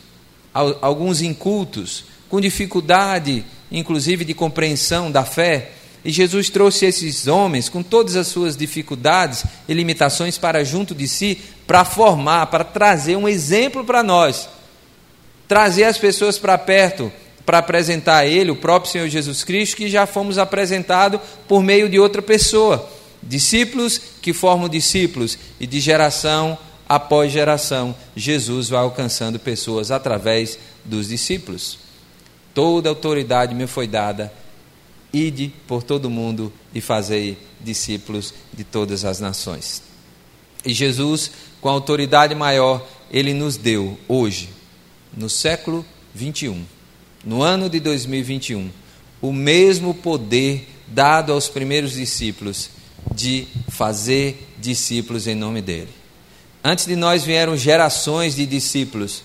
alguns 0.53 1.21
incultos, 1.21 2.05
com 2.29 2.41
dificuldade, 2.41 3.45
inclusive 3.71 4.25
de 4.25 4.35
compreensão 4.35 5.11
da 5.11 5.25
fé. 5.25 5.73
E 6.07 6.13
Jesus 6.13 6.49
trouxe 6.49 6.87
esses 6.87 7.27
homens, 7.27 7.69
com 7.69 7.83
todas 7.83 8.15
as 8.15 8.29
suas 8.29 8.57
dificuldades 8.57 9.45
e 9.69 9.75
limitações, 9.75 10.39
para 10.39 10.63
junto 10.63 10.95
de 10.95 11.09
si, 11.09 11.41
para 11.67 11.85
formar, 11.85 12.47
para 12.47 12.63
trazer 12.63 13.17
um 13.17 13.29
exemplo 13.29 13.85
para 13.85 14.05
nós, 14.05 14.49
trazer 15.49 15.83
as 15.83 15.99
pessoas 15.99 16.39
para 16.39 16.57
perto 16.57 17.11
para 17.45 17.59
apresentar 17.59 18.19
a 18.19 18.27
Ele, 18.27 18.53
o 18.53 18.57
próprio 18.57 18.93
Senhor 18.93 19.09
Jesus 19.09 19.43
Cristo, 19.43 19.77
que 19.77 19.89
já 19.89 20.07
fomos 20.07 20.39
apresentados 20.39 21.21
por 21.49 21.61
meio 21.61 21.89
de 21.89 21.99
outra 21.99 22.23
pessoa. 22.23 22.89
Discípulos 23.21 24.01
que 24.23 24.33
formam 24.33 24.69
discípulos, 24.69 25.37
e 25.59 25.67
de 25.67 25.81
geração 25.81 26.57
após 26.89 27.33
geração, 27.33 27.95
Jesus 28.15 28.69
vai 28.69 28.81
alcançando 28.81 29.41
pessoas 29.41 29.91
através 29.91 30.57
dos 30.85 31.09
discípulos. 31.09 31.79
Toda 32.55 32.89
autoridade 32.89 33.57
me 33.57 33.67
foi 33.67 33.89
dada, 33.89 34.33
ide 35.13 35.53
por 35.67 35.83
todo 35.83 36.11
mundo 36.11 36.53
e 36.75 36.81
fazei 36.81 37.39
discípulos 37.61 38.35
de 38.53 38.65
todas 38.65 39.05
as 39.05 39.21
nações. 39.21 39.83
E 40.65 40.73
Jesus, 40.73 41.31
com 41.61 41.69
autoridade 41.69 42.35
maior, 42.35 42.87
ele 43.11 43.33
nos 43.33 43.57
deu 43.57 43.99
hoje, 44.09 44.51
no 45.17 45.31
século 45.31 45.85
21 46.15 46.77
no 47.27 47.43
ano 47.43 47.69
de 47.69 47.81
2021, 47.81 48.71
o 49.21 49.33
mesmo 49.33 49.93
poder 49.93 50.69
dado 50.87 51.33
aos 51.33 51.49
primeiros 51.49 51.95
discípulos 51.95 52.71
de 53.13 53.49
fazer 53.69 54.55
discípulos 54.59 55.27
em 55.27 55.35
nome 55.35 55.61
dele. 55.61 55.89
Antes 56.63 56.87
de 56.87 56.95
nós 56.95 57.25
vieram 57.25 57.57
gerações 57.57 58.37
de 58.37 58.47
discípulos, 58.47 59.25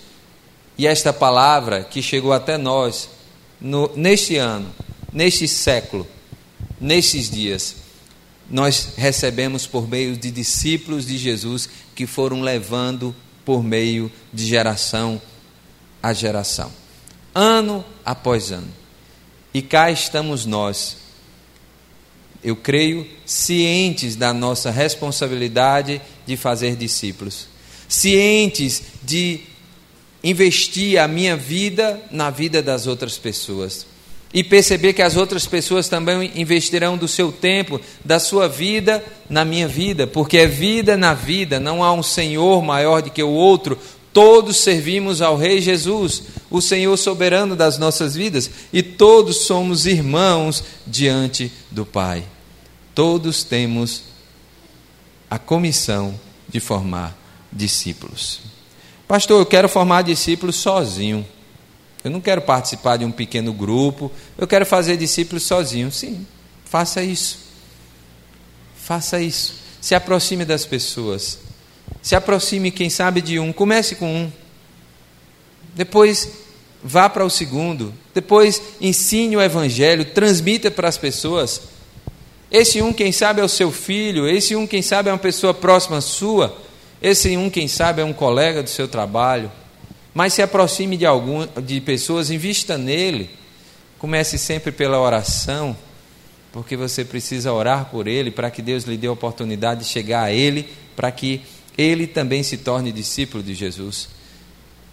e 0.78 0.88
esta 0.88 1.14
palavra 1.14 1.84
que 1.84 2.02
chegou 2.02 2.34
até 2.34 2.58
nós 2.58 3.08
no, 3.60 3.92
neste 3.96 4.36
ano, 4.38 4.68
neste 5.12 5.48
século, 5.48 6.08
nestes 6.80 7.30
dias, 7.30 7.76
nós 8.50 8.94
recebemos 8.98 9.66
por 9.66 9.88
meio 9.88 10.16
de 10.16 10.30
discípulos 10.30 11.06
de 11.06 11.18
Jesus 11.18 11.70
que 11.96 12.06
foram 12.06 12.42
levando 12.42 13.16
por 13.46 13.64
meio 13.64 14.12
de 14.34 14.46
geração 14.46 15.22
a 16.04 16.14
geração 16.14 16.72
ano 17.34 17.84
após 18.06 18.52
ano. 18.52 18.72
E 19.54 19.62
cá 19.62 19.92
estamos 19.92 20.46
nós, 20.46 20.98
eu 22.44 22.56
creio, 22.56 23.08
cientes 23.26 24.16
da 24.16 24.34
nossa 24.34 24.72
responsabilidade 24.72 26.02
de 26.26 26.38
fazer 26.38 26.76
discípulos, 26.76 27.48
cientes 27.88 28.82
de 29.04 29.42
investir 30.24 31.00
a 31.00 31.08
minha 31.08 31.36
vida 31.36 32.02
na 32.12 32.30
vida 32.30 32.62
das 32.62 32.88
outras 32.88 33.18
pessoas. 33.18 33.86
E 34.34 34.44
perceber 34.44 34.94
que 34.94 35.02
as 35.02 35.18
outras 35.18 35.46
pessoas 35.46 35.90
também 35.90 36.32
investirão 36.36 36.98
do 36.98 37.08
seu 37.08 37.32
tempo, 37.32 37.82
da 38.04 38.18
sua 38.20 38.48
vida 38.48 39.04
na 39.30 39.44
minha 39.44 39.68
vida, 39.68 40.08
porque 40.08 40.38
é 40.38 40.48
vida 40.48 40.96
na 40.96 41.14
vida, 41.14 41.60
não 41.60 41.84
há 41.84 41.92
um 41.92 42.04
Senhor 42.04 42.62
maior 42.64 43.02
do 43.02 43.10
que 43.10 43.22
o 43.22 43.30
outro, 43.30 43.78
Todos 44.14 44.58
servimos 44.58 45.22
ao 45.22 45.38
Rei 45.38 45.62
Jesus, 45.62 46.24
o 46.50 46.62
Senhor 46.62 46.98
soberano 46.98 47.56
das 47.56 47.78
nossas 47.78 48.14
vidas, 48.14 48.50
e 48.74 48.84
todos 48.84 49.46
somos 49.46 49.86
irmãos 49.86 50.64
diante 50.86 51.52
do 51.70 51.86
Pai. 51.86 52.26
Todos 52.94 53.44
temos 53.44 54.04
a 55.30 55.40
comissão 55.40 56.20
de 56.50 56.60
formar 56.60 57.18
discípulos. 57.50 58.42
Pastor, 59.08 59.40
eu 59.40 59.46
quero 59.46 59.70
formar 59.70 60.02
discípulos 60.02 60.58
sozinho. 60.58 61.26
Eu 62.04 62.10
não 62.12 62.20
quero 62.20 62.42
participar 62.42 62.98
de 62.98 63.06
um 63.06 63.12
pequeno 63.12 63.54
grupo, 63.54 64.12
eu 64.38 64.48
quero 64.48 64.66
fazer 64.66 64.98
discípulos 64.98 65.44
sozinho. 65.44 65.92
Sim, 65.92 66.26
faça 66.66 67.04
isso. 67.04 67.40
Faça 68.76 69.20
isso. 69.22 69.56
Se 69.80 69.94
aproxime 69.94 70.44
das 70.44 70.66
pessoas. 70.66 71.40
Se 72.02 72.16
aproxime, 72.16 72.72
quem 72.72 72.90
sabe, 72.90 73.22
de 73.22 73.40
um. 73.40 73.54
Comece 73.54 73.96
com 73.96 74.12
um. 74.12 74.32
Depois 75.76 76.30
vá 76.84 77.08
para 77.08 77.26
o 77.26 77.30
segundo. 77.30 77.94
Depois 78.14 78.62
ensine 78.80 79.38
o 79.38 79.42
evangelho, 79.42 80.06
transmita 80.06 80.72
para 80.72 80.88
as 80.88 80.98
pessoas. 80.98 81.62
Esse 82.50 82.82
um, 82.82 82.92
quem 82.92 83.12
sabe, 83.12 83.40
é 83.40 83.44
o 83.44 83.50
seu 83.50 83.72
filho. 83.72 84.28
Esse 84.28 84.56
um, 84.56 84.68
quem 84.68 84.82
sabe, 84.82 85.10
é 85.10 85.14
uma 85.14 85.20
pessoa 85.20 85.54
próxima 85.54 86.02
sua. 86.02 86.58
Esse 87.02 87.38
um, 87.38 87.50
quem 87.50 87.68
sabe, 87.68 88.02
é 88.02 88.06
um 88.06 88.14
colega 88.14 88.62
do 88.62 88.70
seu 88.70 88.88
trabalho. 88.88 89.52
Mas 90.14 90.34
se 90.34 90.42
aproxime 90.42 90.98
de 90.98 91.06
algum, 91.06 91.48
de 91.62 91.80
pessoas, 91.80 92.30
invista 92.30 92.78
nele. 92.78 93.30
Comece 93.98 94.38
sempre 94.38 94.72
pela 94.72 95.00
oração, 95.00 95.76
porque 96.52 96.76
você 96.76 97.06
precisa 97.06 97.54
orar 97.54 97.86
por 97.86 98.08
ele 98.08 98.32
para 98.32 98.52
que 98.52 98.62
Deus 98.62 98.84
lhe 98.84 98.98
dê 98.98 99.08
a 99.08 99.12
oportunidade 99.12 99.82
de 99.82 99.88
chegar 99.88 100.24
a 100.24 100.32
ele, 100.32 100.68
para 100.96 101.12
que 101.12 101.42
ele 101.78 102.08
também 102.08 102.44
se 102.44 102.58
torne 102.58 102.92
discípulo 102.92 103.42
de 103.42 103.54
Jesus. 103.54 104.10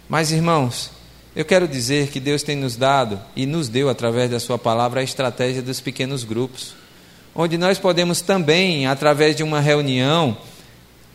Mas, 0.07 0.31
irmãos, 0.31 0.91
eu 1.35 1.43
quero 1.45 1.67
dizer 1.67 2.07
que 2.07 2.19
Deus 2.19 2.41
tem 2.41 2.55
nos 2.55 2.75
dado 2.75 3.19
e 3.35 3.45
nos 3.45 3.67
deu 3.67 3.89
através 3.89 4.31
da 4.31 4.39
Sua 4.39 4.57
palavra 4.57 5.01
a 5.01 5.03
estratégia 5.03 5.61
dos 5.61 5.79
pequenos 5.79 6.23
grupos, 6.23 6.73
onde 7.35 7.57
nós 7.57 7.77
podemos 7.77 8.21
também, 8.21 8.87
através 8.87 9.35
de 9.35 9.43
uma 9.43 9.59
reunião, 9.59 10.37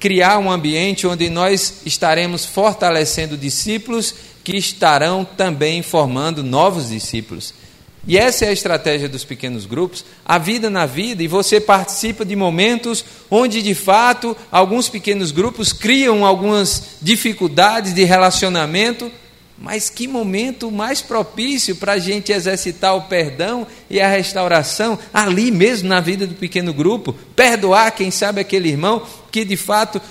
criar 0.04 0.38
um 0.38 0.52
ambiente 0.52 1.06
onde 1.06 1.30
nós 1.30 1.76
estaremos 1.86 2.44
fortalecendo 2.44 3.38
discípulos 3.38 4.14
que 4.44 4.54
estarão 4.54 5.24
também 5.24 5.80
formando 5.80 6.44
novos 6.44 6.90
discípulos. 6.90 7.54
E 8.06 8.18
essa 8.18 8.44
é 8.44 8.48
a 8.48 8.52
estratégia 8.52 9.08
dos 9.08 9.24
pequenos 9.24 9.64
grupos, 9.64 10.04
a 10.22 10.36
vida 10.36 10.68
na 10.68 10.84
vida, 10.84 11.22
e 11.22 11.26
você 11.26 11.58
participa 11.58 12.22
de 12.22 12.36
momentos 12.36 13.02
onde, 13.30 13.62
de 13.62 13.74
fato, 13.74 14.36
alguns 14.52 14.90
pequenos 14.90 15.30
grupos 15.30 15.72
criam 15.72 16.22
algumas 16.26 16.98
dificuldades 17.00 17.94
de 17.94 18.04
relacionamento 18.04 19.10
mas 19.64 19.88
que 19.88 20.06
momento 20.06 20.70
mais 20.70 21.00
propício 21.00 21.74
para 21.74 21.94
a 21.94 21.98
gente 21.98 22.30
exercitar 22.30 22.94
o 22.94 23.04
perdão 23.04 23.66
e 23.88 23.98
a 23.98 24.06
restauração 24.06 24.98
ali 25.10 25.50
mesmo 25.50 25.88
na 25.88 26.02
vida 26.02 26.26
do 26.26 26.34
pequeno 26.34 26.70
grupo, 26.74 27.14
perdoar, 27.34 27.90
quem 27.92 28.10
sabe, 28.10 28.42
aquele 28.42 28.68
irmão 28.68 29.06
que 29.32 29.42
de 29.42 29.56
fato 29.56 30.02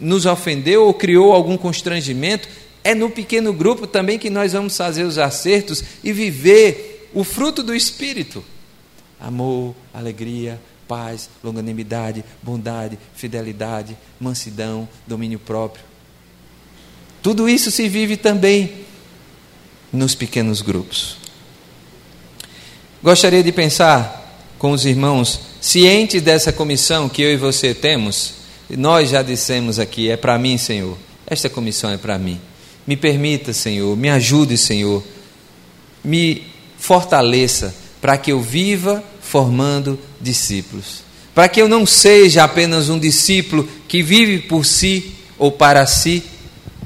nos 0.00 0.26
ofendeu 0.26 0.86
ou 0.86 0.92
criou 0.92 1.32
algum 1.32 1.56
constrangimento. 1.56 2.48
É 2.82 2.96
no 2.96 3.08
pequeno 3.08 3.52
grupo 3.52 3.86
também 3.86 4.18
que 4.18 4.28
nós 4.28 4.54
vamos 4.54 4.76
fazer 4.76 5.04
os 5.04 5.18
acertos 5.18 5.84
e 6.02 6.12
viver 6.12 7.08
o 7.14 7.22
fruto 7.22 7.62
do 7.62 7.76
Espírito: 7.76 8.44
amor, 9.20 9.72
alegria, 9.94 10.60
paz, 10.88 11.30
longanimidade, 11.44 12.24
bondade, 12.42 12.98
fidelidade, 13.14 13.96
mansidão, 14.18 14.88
domínio 15.06 15.38
próprio. 15.38 15.84
Tudo 17.22 17.48
isso 17.48 17.70
se 17.70 17.88
vive 17.88 18.16
também 18.16 18.85
nos 19.96 20.14
pequenos 20.14 20.62
grupos. 20.62 21.16
Gostaria 23.02 23.42
de 23.42 23.52
pensar 23.52 24.24
com 24.58 24.70
os 24.70 24.84
irmãos, 24.84 25.40
cientes 25.60 26.22
dessa 26.22 26.52
comissão 26.52 27.08
que 27.08 27.22
eu 27.22 27.32
e 27.32 27.36
você 27.36 27.74
temos, 27.74 28.34
nós 28.70 29.10
já 29.10 29.22
dissemos 29.22 29.78
aqui: 29.78 30.10
é 30.10 30.16
para 30.16 30.38
mim, 30.38 30.58
Senhor, 30.58 30.96
esta 31.26 31.48
comissão 31.48 31.90
é 31.90 31.96
para 31.96 32.18
mim. 32.18 32.40
Me 32.86 32.96
permita, 32.96 33.52
Senhor, 33.52 33.96
me 33.96 34.08
ajude, 34.08 34.56
Senhor, 34.56 35.02
me 36.04 36.44
fortaleça 36.78 37.74
para 38.00 38.16
que 38.16 38.30
eu 38.30 38.40
viva 38.40 39.02
formando 39.20 39.98
discípulos. 40.20 41.02
Para 41.34 41.48
que 41.48 41.60
eu 41.60 41.68
não 41.68 41.84
seja 41.84 42.44
apenas 42.44 42.88
um 42.88 42.98
discípulo 42.98 43.68
que 43.88 44.02
vive 44.02 44.38
por 44.38 44.64
si 44.64 45.12
ou 45.36 45.50
para 45.52 45.84
si, 45.84 46.22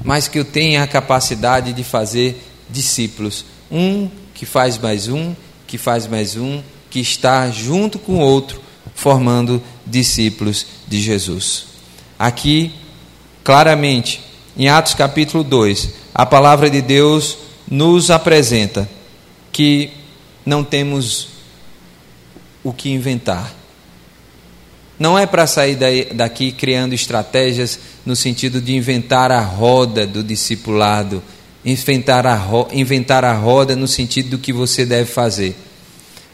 mas 0.03 0.27
que 0.27 0.39
eu 0.39 0.43
tenha 0.43 0.83
a 0.83 0.87
capacidade 0.87 1.71
de 1.71 1.83
fazer 1.83 2.50
discípulos. 2.71 3.45
Um 3.71 4.09
que 4.33 4.45
faz 4.45 4.77
mais 4.77 5.07
um, 5.07 5.35
que 5.67 5.77
faz 5.77 6.07
mais 6.07 6.35
um, 6.35 6.61
que 6.89 6.99
está 6.99 7.49
junto 7.51 7.99
com 7.99 8.15
o 8.15 8.19
outro, 8.19 8.61
formando 8.95 9.61
discípulos 9.85 10.65
de 10.87 10.99
Jesus. 10.99 11.65
Aqui, 12.17 12.73
claramente, 13.43 14.21
em 14.57 14.67
Atos 14.67 14.93
capítulo 14.93 15.43
2, 15.43 15.89
a 16.13 16.25
palavra 16.25 16.69
de 16.69 16.81
Deus 16.81 17.37
nos 17.69 18.11
apresenta 18.11 18.89
que 19.51 19.91
não 20.45 20.63
temos 20.63 21.29
o 22.63 22.73
que 22.73 22.89
inventar. 22.89 23.53
Não 24.99 25.17
é 25.17 25.25
para 25.25 25.47
sair 25.47 25.77
daqui 26.13 26.51
criando 26.51 26.93
estratégias 26.93 27.79
no 28.05 28.15
sentido 28.15 28.61
de 28.61 28.75
inventar 28.75 29.31
a 29.31 29.41
roda 29.41 30.05
do 30.05 30.23
discipulado 30.23 31.23
inventar 31.63 32.25
a, 32.25 32.39
inventar 32.71 33.23
a 33.23 33.33
roda 33.33 33.75
no 33.75 33.87
sentido 33.87 34.31
do 34.31 34.37
que 34.37 34.51
você 34.51 34.85
deve 34.85 35.09
fazer. 35.09 35.55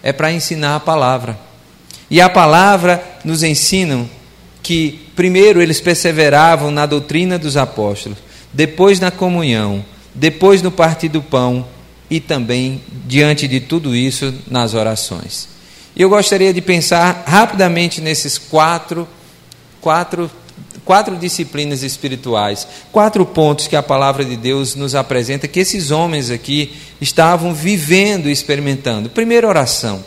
É 0.02 0.12
para 0.12 0.32
ensinar 0.32 0.76
a 0.76 0.80
palavra. 0.80 1.38
E 2.10 2.22
a 2.22 2.30
palavra 2.30 3.04
nos 3.26 3.44
ensina 3.44 4.06
que, 4.64 5.08
primeiro, 5.16 5.62
eles 5.62 5.82
perseveravam 5.82 6.72
na 6.72 6.86
doutrina 6.86 7.38
dos 7.38 7.58
apóstolos, 7.58 8.18
depois 8.54 9.00
na 9.00 9.12
comunhão, 9.12 9.84
depois 10.14 10.62
no 10.62 10.72
partir 10.72 11.10
do 11.10 11.22
pão 11.22 11.66
e 12.10 12.20
também, 12.20 12.82
diante 13.06 13.48
de 13.48 13.60
tudo 13.60 13.96
isso, 13.96 14.34
nas 14.50 14.74
orações. 14.74 15.50
Eu 15.96 16.10
gostaria 16.10 16.54
de 16.54 16.62
pensar 16.62 17.24
rapidamente 17.26 18.00
nesses 18.00 18.38
quatro, 18.38 19.08
quatro 19.82 20.32
quatro 20.88 21.18
disciplinas 21.18 21.84
espirituais, 21.84 22.66
quatro 22.94 23.26
pontos 23.26 23.68
que 23.68 23.76
a 23.76 23.84
palavra 23.84 24.24
de 24.24 24.38
Deus 24.38 24.74
nos 24.74 24.96
apresenta 24.96 25.46
que 25.46 25.60
esses 25.60 25.92
homens 25.92 26.32
aqui 26.32 26.74
estavam 27.02 27.54
vivendo 27.54 28.30
e 28.30 28.32
experimentando. 28.32 29.10
Primeiro, 29.10 29.50
oração. 29.50 30.02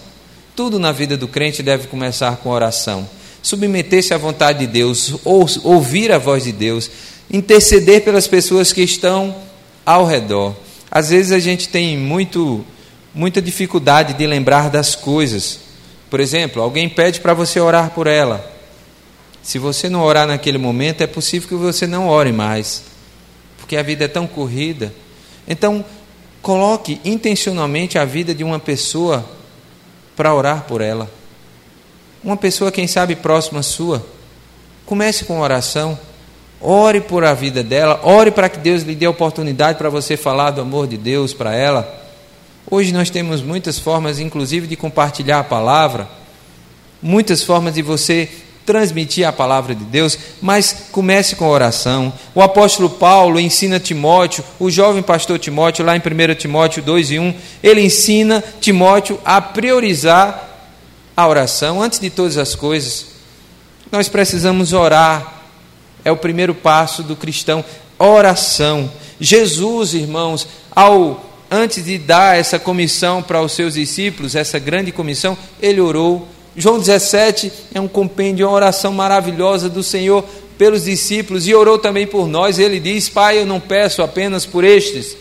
Tudo 0.57 0.79
na 0.79 0.91
vida 0.91 1.19
do 1.19 1.29
crente 1.29 1.63
deve 1.63 1.87
começar 1.87 2.37
com 2.37 2.49
oração. 2.49 3.07
Submeter-se 3.43 4.15
à 4.15 4.19
vontade 4.19 4.61
de 4.61 4.67
Deus, 4.67 5.17
ou, 5.23 5.47
ouvir 5.65 6.11
a 6.11 6.19
voz 6.19 6.45
de 6.45 6.53
Deus, 6.53 6.91
interceder 7.31 8.03
pelas 8.03 8.27
pessoas 8.27 8.73
que 8.73 8.83
estão 8.83 9.37
ao 9.85 10.07
redor. 10.07 10.57
Às 10.91 11.11
vezes 11.11 11.31
a 11.31 11.39
gente 11.39 11.69
tem 11.69 11.99
muito, 11.99 12.65
muita 13.15 13.43
dificuldade 13.43 14.15
de 14.15 14.27
lembrar 14.27 14.71
das 14.71 14.97
coisas. 14.97 15.61
Por 16.09 16.21
exemplo, 16.21 16.63
alguém 16.63 16.89
pede 16.89 17.21
para 17.21 17.35
você 17.35 17.61
orar 17.61 17.91
por 17.91 18.07
ela. 18.07 18.60
Se 19.43 19.59
você 19.59 19.89
não 19.89 20.03
orar 20.03 20.27
naquele 20.27 20.59
momento, 20.59 21.03
é 21.03 21.07
possível 21.07 21.49
que 21.49 21.55
você 21.55 21.87
não 21.87 22.09
ore 22.09 22.33
mais, 22.33 22.83
porque 23.59 23.77
a 23.77 23.83
vida 23.83 24.05
é 24.05 24.09
tão 24.09 24.27
corrida. 24.27 24.93
Então, 25.49 25.85
coloque 26.43 27.01
intencionalmente 27.05 27.99
a 27.99 28.05
vida 28.05 28.35
de 28.35 28.45
uma 28.45 28.59
pessoa 28.59 29.25
para 30.15 30.35
orar 30.35 30.65
por 30.65 30.81
ela. 30.81 31.11
Uma 32.23 32.37
pessoa, 32.37 32.71
quem 32.71 32.87
sabe, 32.87 33.17
próxima 33.17 33.63
sua. 33.63 34.05
Comece 34.85 35.25
com 35.25 35.41
oração. 35.41 35.99
Ore 36.61 37.01
por 37.01 37.25
a 37.25 37.33
vida 37.33 37.63
dela, 37.63 37.99
ore 38.03 38.31
para 38.31 38.47
que 38.47 38.59
Deus 38.59 38.83
lhe 38.83 38.95
dê 38.95 39.07
oportunidade 39.07 39.79
para 39.79 39.89
você 39.89 40.15
falar 40.15 40.51
do 40.51 40.61
amor 40.61 40.87
de 40.87 40.99
Deus 40.99 41.33
para 41.33 41.55
ela. 41.55 41.89
Hoje 42.71 42.93
nós 42.93 43.09
temos 43.09 43.41
muitas 43.41 43.79
formas, 43.79 44.19
inclusive, 44.21 44.67
de 44.67 44.77
compartilhar 44.77 45.39
a 45.39 45.45
palavra, 45.45 46.07
muitas 47.01 47.43
formas 47.43 47.73
de 47.73 47.81
você 47.81 48.29
transmitir 48.65 49.27
a 49.27 49.33
palavra 49.33 49.75
de 49.75 49.85
Deus, 49.85 50.19
mas 50.41 50.87
comece 50.93 51.37
com 51.37 51.49
oração. 51.49 52.13
O 52.35 52.43
apóstolo 52.43 52.89
Paulo 52.89 53.41
ensina 53.41 53.81
Timóteo, 53.81 54.45
o 54.59 54.71
jovem 54.71 55.03
pastor 55.03 55.39
Timóteo, 55.39 55.85
lá 55.85 55.97
em 55.97 56.01
1 56.01 56.35
Timóteo 56.37 56.83
2 56.83 57.11
e 57.11 57.19
1, 57.19 57.35
ele 57.63 57.81
ensina 57.83 58.43
Timóteo 58.61 59.19
a 59.25 59.41
priorizar 59.41 60.49
a 61.17 61.27
oração 61.27 61.83
antes 61.83 61.99
de 61.99 62.11
todas 62.11 62.37
as 62.37 62.55
coisas. 62.55 63.07
Nós 63.91 64.09
precisamos 64.09 64.73
orar, 64.73 65.43
é 66.05 66.13
o 66.13 66.17
primeiro 66.17 66.55
passo 66.55 67.03
do 67.03 67.17
cristão, 67.17 67.65
oração. 67.99 68.91
Jesus, 69.21 69.95
irmãos, 69.95 70.47
ao 70.75 71.31
antes 71.51 71.85
de 71.85 71.99
dar 71.99 72.39
essa 72.39 72.59
comissão 72.59 73.23
para 73.23 73.43
os 73.43 73.53
seus 73.53 73.75
discípulos, 73.75 74.37
essa 74.37 74.59
grande 74.59 74.93
comissão, 74.93 75.37
ele 75.61 75.81
orou 75.81 76.29
João 76.61 76.79
17 76.79 77.53
é 77.75 77.81
um 77.81 77.89
compêndio, 77.89 78.47
uma 78.47 78.55
oração 78.55 78.93
maravilhosa 78.93 79.69
do 79.69 79.83
Senhor 79.83 80.25
pelos 80.59 80.85
discípulos 80.85 81.49
e 81.49 81.55
orou 81.55 81.79
também 81.79 82.07
por 82.07 82.29
nós. 82.29 82.59
Ele 82.59 82.79
diz: 82.79 83.09
Pai, 83.09 83.39
eu 83.39 83.47
não 83.47 83.59
peço 83.59 84.03
apenas 84.03 84.45
por 84.45 84.63
estes, 84.63 85.17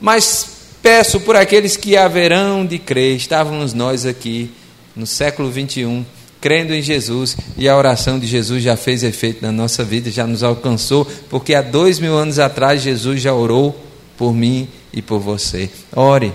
mas 0.00 0.48
peço 0.82 1.20
por 1.20 1.36
aqueles 1.36 1.76
que 1.76 1.96
haverão 1.96 2.64
de 2.64 2.78
crer. 2.78 3.16
Estávamos 3.16 3.74
nós 3.74 4.06
aqui 4.06 4.50
no 4.96 5.06
século 5.06 5.50
21, 5.50 6.04
crendo 6.40 6.74
em 6.74 6.80
Jesus, 6.80 7.36
e 7.56 7.68
a 7.68 7.76
oração 7.76 8.18
de 8.18 8.26
Jesus 8.26 8.62
já 8.62 8.76
fez 8.76 9.02
efeito 9.02 9.42
na 9.42 9.52
nossa 9.52 9.84
vida, 9.84 10.10
já 10.10 10.26
nos 10.26 10.42
alcançou, 10.42 11.06
porque 11.28 11.54
há 11.54 11.60
dois 11.60 11.98
mil 11.98 12.16
anos 12.16 12.38
atrás 12.38 12.82
Jesus 12.82 13.20
já 13.20 13.34
orou 13.34 13.78
por 14.16 14.34
mim 14.34 14.66
e 14.92 15.02
por 15.02 15.18
você. 15.18 15.68
Ore. 15.94 16.32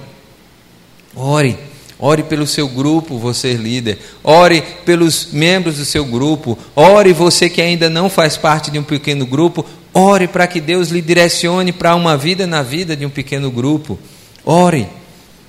Ore. 1.15 1.57
Ore 1.97 2.23
pelo 2.23 2.45
seu 2.45 2.67
grupo, 2.67 3.17
você 3.17 3.53
líder. 3.53 3.99
Ore 4.23 4.61
pelos 4.85 5.29
membros 5.31 5.77
do 5.77 5.85
seu 5.85 6.03
grupo. 6.03 6.57
Ore 6.75 7.13
você 7.13 7.49
que 7.49 7.61
ainda 7.61 7.89
não 7.89 8.09
faz 8.09 8.35
parte 8.35 8.69
de 8.69 8.77
um 8.77 8.83
pequeno 8.83 9.25
grupo. 9.25 9.65
Ore 9.93 10.27
para 10.27 10.45
que 10.45 10.59
Deus 10.59 10.89
lhe 10.89 11.01
direcione 11.01 11.71
para 11.71 11.95
uma 11.95 12.17
vida 12.17 12.45
na 12.45 12.61
vida 12.61 12.95
de 12.95 13.05
um 13.05 13.09
pequeno 13.09 13.49
grupo. 13.49 13.97
Ore. 14.43 14.87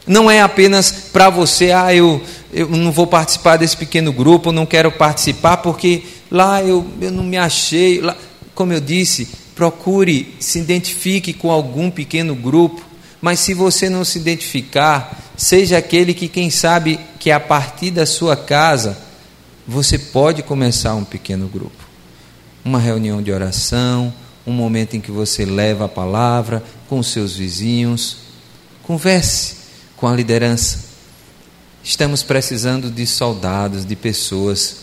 Não 0.06 0.30
é 0.30 0.40
apenas 0.40 0.92
para 1.12 1.28
você, 1.28 1.72
ah, 1.72 1.92
eu, 1.92 2.22
eu 2.52 2.68
não 2.68 2.92
vou 2.92 3.08
participar 3.08 3.56
desse 3.56 3.76
pequeno 3.76 4.12
grupo, 4.12 4.52
não 4.52 4.64
quero 4.64 4.92
participar 4.92 5.56
porque 5.56 6.04
lá 6.30 6.62
eu, 6.62 6.86
eu 7.00 7.10
não 7.10 7.24
me 7.24 7.36
achei. 7.36 8.00
Lá, 8.00 8.16
como 8.54 8.72
eu 8.72 8.80
disse, 8.80 9.26
procure 9.56 10.34
se 10.38 10.60
identifique 10.60 11.32
com 11.32 11.50
algum 11.50 11.90
pequeno 11.90 12.36
grupo, 12.36 12.80
mas 13.26 13.40
se 13.40 13.54
você 13.54 13.90
não 13.90 14.04
se 14.04 14.20
identificar, 14.20 15.20
seja 15.36 15.78
aquele 15.78 16.14
que, 16.14 16.28
quem 16.28 16.48
sabe, 16.48 17.00
que 17.18 17.32
a 17.32 17.40
partir 17.40 17.90
da 17.90 18.06
sua 18.06 18.36
casa, 18.36 18.96
você 19.66 19.98
pode 19.98 20.44
começar 20.44 20.94
um 20.94 21.02
pequeno 21.02 21.48
grupo. 21.48 21.84
Uma 22.64 22.78
reunião 22.78 23.20
de 23.20 23.32
oração, 23.32 24.14
um 24.46 24.52
momento 24.52 24.94
em 24.94 25.00
que 25.00 25.10
você 25.10 25.44
leva 25.44 25.86
a 25.86 25.88
palavra 25.88 26.62
com 26.88 27.02
seus 27.02 27.34
vizinhos. 27.34 28.18
Converse 28.84 29.56
com 29.96 30.06
a 30.06 30.14
liderança. 30.14 30.84
Estamos 31.82 32.22
precisando 32.22 32.92
de 32.92 33.08
soldados, 33.08 33.84
de 33.84 33.96
pessoas. 33.96 34.76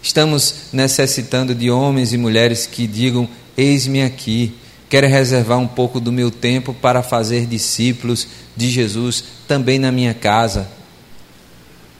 Estamos 0.00 0.54
necessitando 0.72 1.52
de 1.52 1.68
homens 1.68 2.12
e 2.12 2.16
mulheres 2.16 2.64
que 2.64 2.86
digam: 2.86 3.28
Eis-me 3.56 4.04
aqui, 4.04 4.54
quero 4.92 5.08
reservar 5.08 5.58
um 5.58 5.66
pouco 5.66 5.98
do 5.98 6.12
meu 6.12 6.30
tempo 6.30 6.74
para 6.74 7.02
fazer 7.02 7.46
discípulos 7.46 8.28
de 8.54 8.70
Jesus 8.70 9.24
também 9.48 9.78
na 9.78 9.90
minha 9.90 10.12
casa. 10.12 10.68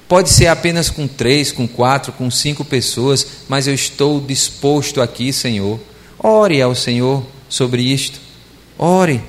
Pode 0.07 0.29
ser 0.29 0.49
apenas 0.49 0.91
com 0.91 1.09
três, 1.09 1.51
com 1.51 1.67
quatro, 1.67 2.13
com 2.13 2.31
cinco 2.31 2.67
pessoas, 2.67 3.27
mas 3.49 3.67
eu 3.67 3.73
estou 3.73 4.21
disposto 4.21 5.01
aqui, 5.01 5.33
Senhor. 5.33 5.81
Ore 6.19 6.61
ao 6.61 6.75
Senhor 6.75 7.25
sobre 7.49 7.81
isto. 7.81 8.21
Ore. 8.79 9.23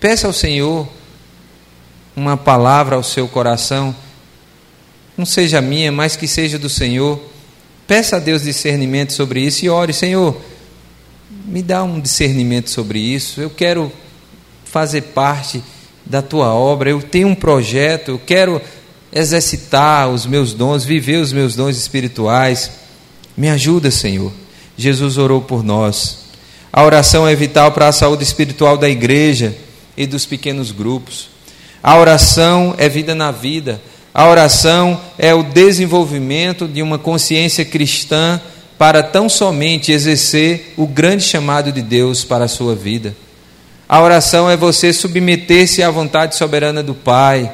Peça 0.00 0.26
ao 0.26 0.32
Senhor 0.32 0.88
uma 2.16 2.38
palavra 2.38 2.96
ao 2.96 3.02
seu 3.02 3.28
coração. 3.28 3.94
Não 5.14 5.26
seja 5.26 5.60
minha, 5.60 5.92
mas 5.92 6.16
que 6.16 6.26
seja 6.26 6.58
do 6.58 6.70
Senhor. 6.70 7.20
Peça 7.86 8.16
a 8.16 8.18
Deus 8.18 8.44
discernimento 8.44 9.12
sobre 9.12 9.42
isso 9.42 9.62
e 9.62 9.68
ore, 9.68 9.92
Senhor 9.92 10.53
me 11.44 11.62
dá 11.62 11.84
um 11.84 12.00
discernimento 12.00 12.70
sobre 12.70 12.98
isso. 12.98 13.40
Eu 13.40 13.50
quero 13.50 13.92
fazer 14.64 15.02
parte 15.02 15.62
da 16.04 16.22
tua 16.22 16.54
obra. 16.54 16.90
Eu 16.90 17.02
tenho 17.02 17.28
um 17.28 17.34
projeto, 17.34 18.12
eu 18.12 18.18
quero 18.18 18.60
exercitar 19.12 20.08
os 20.08 20.26
meus 20.26 20.54
dons, 20.54 20.84
viver 20.84 21.18
os 21.18 21.32
meus 21.32 21.54
dons 21.54 21.76
espirituais. 21.76 22.70
Me 23.36 23.48
ajuda, 23.50 23.90
Senhor. 23.90 24.32
Jesus 24.76 25.18
orou 25.18 25.42
por 25.42 25.62
nós. 25.62 26.24
A 26.72 26.82
oração 26.82 27.28
é 27.28 27.34
vital 27.36 27.70
para 27.72 27.88
a 27.88 27.92
saúde 27.92 28.24
espiritual 28.24 28.76
da 28.76 28.88
igreja 28.88 29.54
e 29.96 30.06
dos 30.06 30.26
pequenos 30.26 30.72
grupos. 30.72 31.28
A 31.82 31.96
oração 31.98 32.74
é 32.78 32.88
vida 32.88 33.14
na 33.14 33.30
vida. 33.30 33.80
A 34.12 34.26
oração 34.26 35.00
é 35.18 35.34
o 35.34 35.42
desenvolvimento 35.42 36.66
de 36.66 36.82
uma 36.82 36.98
consciência 36.98 37.64
cristã 37.64 38.40
para 38.78 39.02
tão 39.02 39.28
somente 39.28 39.92
exercer 39.92 40.74
o 40.76 40.86
grande 40.86 41.22
chamado 41.22 41.70
de 41.70 41.80
Deus 41.80 42.24
para 42.24 42.44
a 42.44 42.48
sua 42.48 42.74
vida. 42.74 43.14
A 43.88 44.00
oração 44.00 44.50
é 44.50 44.56
você 44.56 44.92
submeter-se 44.92 45.82
à 45.82 45.90
vontade 45.90 46.36
soberana 46.36 46.82
do 46.82 46.94
Pai. 46.94 47.52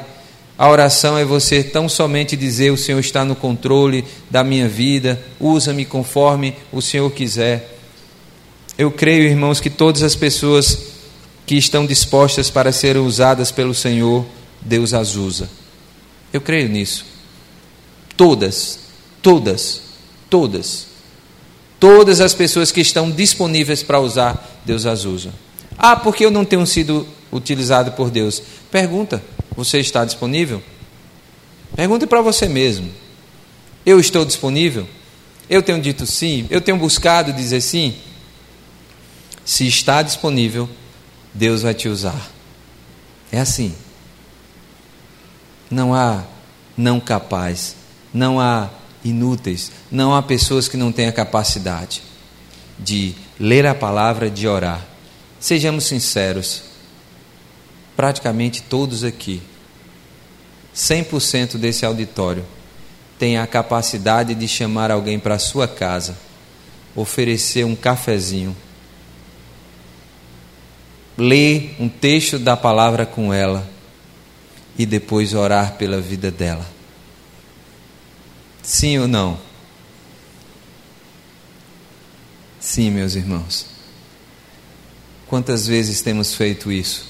A 0.57 0.69
oração 0.69 1.17
é 1.17 1.25
você 1.25 1.63
tão 1.63 1.89
somente 1.89 2.35
dizer: 2.35 2.71
O 2.71 2.77
Senhor 2.77 2.99
está 2.99 3.25
no 3.25 3.35
controle 3.35 4.05
da 4.29 4.43
minha 4.43 4.67
vida, 4.67 5.21
usa-me 5.39 5.85
conforme 5.85 6.55
o 6.71 6.81
Senhor 6.81 7.09
quiser. 7.11 7.77
Eu 8.77 8.89
creio, 8.89 9.23
irmãos, 9.23 9.59
que 9.59 9.69
todas 9.69 10.01
as 10.01 10.15
pessoas 10.15 10.91
que 11.45 11.55
estão 11.55 11.85
dispostas 11.85 12.49
para 12.49 12.71
serem 12.71 13.01
usadas 13.01 13.51
pelo 13.51 13.73
Senhor, 13.73 14.25
Deus 14.61 14.93
as 14.93 15.15
usa. 15.15 15.49
Eu 16.31 16.39
creio 16.39 16.69
nisso. 16.69 17.05
Todas, 18.15 18.79
todas, 19.21 19.81
todas. 20.29 20.90
Todas 21.81 22.21
as 22.21 22.35
pessoas 22.35 22.71
que 22.71 22.79
estão 22.79 23.09
disponíveis 23.09 23.81
para 23.81 23.99
usar, 23.99 24.61
Deus 24.63 24.85
as 24.85 25.03
usa. 25.03 25.33
Ah, 25.75 25.95
porque 25.95 26.23
eu 26.23 26.29
não 26.29 26.45
tenho 26.45 26.63
sido 26.67 27.07
utilizado 27.31 27.93
por 27.93 28.11
Deus? 28.11 28.39
Pergunta: 28.69 29.19
você 29.55 29.79
está 29.79 30.05
disponível? 30.05 30.61
Pergunte 31.75 32.05
para 32.05 32.21
você 32.21 32.47
mesmo: 32.47 32.87
eu 33.83 33.99
estou 33.99 34.23
disponível? 34.23 34.87
Eu 35.49 35.63
tenho 35.63 35.81
dito 35.81 36.05
sim? 36.05 36.45
Eu 36.51 36.61
tenho 36.61 36.77
buscado 36.77 37.33
dizer 37.33 37.61
sim? 37.61 37.95
Se 39.43 39.67
está 39.67 40.03
disponível, 40.03 40.69
Deus 41.33 41.63
vai 41.63 41.73
te 41.73 41.89
usar. 41.89 42.29
É 43.31 43.39
assim. 43.39 43.73
Não 45.71 45.95
há 45.95 46.25
não 46.77 46.99
capaz, 46.99 47.75
não 48.13 48.39
há 48.39 48.69
inúteis. 49.03 49.71
Não 49.91 50.15
há 50.15 50.21
pessoas 50.21 50.67
que 50.67 50.77
não 50.77 50.91
a 51.07 51.11
capacidade 51.11 52.01
de 52.77 53.13
ler 53.39 53.65
a 53.65 53.75
palavra, 53.75 54.29
de 54.29 54.47
orar. 54.47 54.85
Sejamos 55.39 55.85
sinceros, 55.85 56.63
praticamente 57.95 58.61
todos 58.61 59.03
aqui, 59.03 59.41
100% 60.75 61.57
desse 61.57 61.85
auditório, 61.85 62.45
tem 63.19 63.37
a 63.37 63.45
capacidade 63.45 64.33
de 64.33 64.47
chamar 64.47 64.89
alguém 64.89 65.19
para 65.19 65.37
sua 65.37 65.67
casa, 65.67 66.17
oferecer 66.95 67.65
um 67.65 67.75
cafezinho, 67.75 68.55
ler 71.17 71.75
um 71.79 71.87
texto 71.87 72.39
da 72.39 72.57
palavra 72.57 73.05
com 73.05 73.33
ela 73.33 73.69
e 74.77 74.85
depois 74.85 75.33
orar 75.33 75.73
pela 75.73 75.99
vida 75.99 76.31
dela. 76.31 76.65
Sim 78.63 78.99
ou 78.99 79.07
não? 79.07 79.39
Sim, 82.59 82.91
meus 82.91 83.15
irmãos. 83.15 83.65
Quantas 85.27 85.65
vezes 85.65 86.01
temos 86.01 86.35
feito 86.35 86.71
isso? 86.71 87.05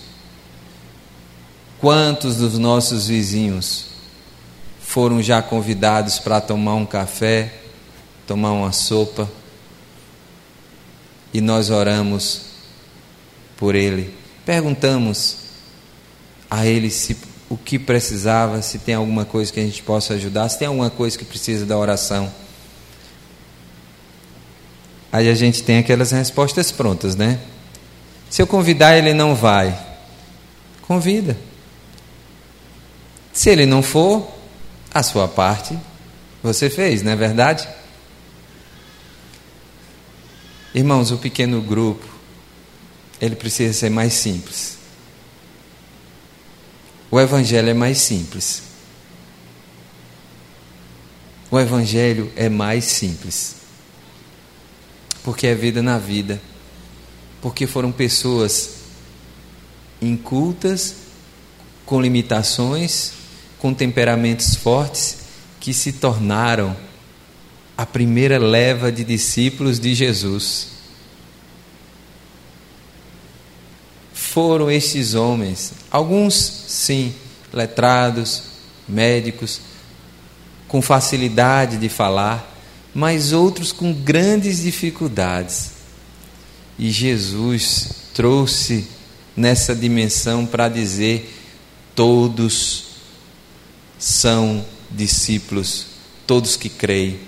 Quantos 1.79 2.37
dos 2.37 2.57
nossos 2.57 3.07
vizinhos 3.07 3.87
foram 4.79 5.21
já 5.21 5.41
convidados 5.41 6.19
para 6.19 6.39
tomar 6.39 6.75
um 6.75 6.85
café, 6.85 7.61
tomar 8.27 8.51
uma 8.51 8.71
sopa, 8.71 9.29
e 11.33 11.41
nós 11.41 11.69
oramos 11.69 12.41
por 13.57 13.73
ele, 13.73 14.13
perguntamos 14.45 15.37
a 16.49 16.65
ele 16.65 16.89
se 16.89 17.15
o 17.51 17.57
que 17.57 17.77
precisava, 17.77 18.61
se 18.61 18.79
tem 18.79 18.95
alguma 18.95 19.25
coisa 19.25 19.51
que 19.51 19.59
a 19.59 19.63
gente 19.63 19.83
possa 19.83 20.13
ajudar, 20.13 20.47
se 20.47 20.57
tem 20.57 20.69
alguma 20.69 20.89
coisa 20.89 21.17
que 21.17 21.25
precisa 21.25 21.65
da 21.65 21.77
oração. 21.77 22.31
Aí 25.11 25.27
a 25.27 25.35
gente 25.35 25.61
tem 25.61 25.77
aquelas 25.77 26.11
respostas 26.11 26.71
prontas, 26.71 27.13
né? 27.13 27.41
Se 28.29 28.41
eu 28.41 28.47
convidar, 28.47 28.97
ele 28.97 29.13
não 29.13 29.35
vai. 29.35 29.77
Convida. 30.83 31.37
Se 33.33 33.49
ele 33.49 33.65
não 33.65 33.83
for, 33.83 34.25
a 34.93 35.03
sua 35.03 35.27
parte 35.27 35.77
você 36.41 36.69
fez, 36.69 37.03
não 37.03 37.11
é 37.11 37.17
verdade? 37.17 37.67
Irmãos, 40.73 41.11
o 41.11 41.17
pequeno 41.17 41.61
grupo, 41.61 42.07
ele 43.19 43.35
precisa 43.35 43.73
ser 43.73 43.89
mais 43.89 44.13
simples. 44.13 44.80
O 47.11 47.19
Evangelho 47.19 47.69
é 47.69 47.73
mais 47.73 47.97
simples. 47.97 48.63
O 51.51 51.59
Evangelho 51.59 52.31
é 52.37 52.47
mais 52.47 52.85
simples. 52.85 53.57
Porque 55.21 55.45
é 55.45 55.53
vida 55.53 55.83
na 55.83 55.97
vida. 55.97 56.41
Porque 57.41 57.67
foram 57.67 57.91
pessoas 57.91 58.75
incultas, 60.01 60.95
com 61.85 62.01
limitações, 62.01 63.11
com 63.59 63.73
temperamentos 63.73 64.55
fortes, 64.55 65.17
que 65.59 65.73
se 65.73 65.91
tornaram 65.91 66.75
a 67.77 67.85
primeira 67.85 68.39
leva 68.39 68.89
de 68.89 69.03
discípulos 69.03 69.79
de 69.81 69.93
Jesus. 69.93 70.80
Foram 74.31 74.71
estes 74.71 75.13
homens? 75.13 75.73
Alguns, 75.91 76.35
sim, 76.35 77.13
letrados, 77.51 78.43
médicos, 78.87 79.59
com 80.69 80.81
facilidade 80.81 81.77
de 81.77 81.89
falar, 81.89 82.49
mas 82.95 83.33
outros 83.33 83.73
com 83.73 83.93
grandes 83.93 84.61
dificuldades. 84.61 85.71
E 86.79 86.89
Jesus 86.89 87.89
trouxe 88.13 88.87
nessa 89.35 89.75
dimensão 89.75 90.45
para 90.45 90.69
dizer: 90.69 91.29
todos 91.93 92.85
são 93.99 94.65
discípulos, 94.89 95.87
todos 96.25 96.55
que 96.55 96.69
creem, 96.69 97.19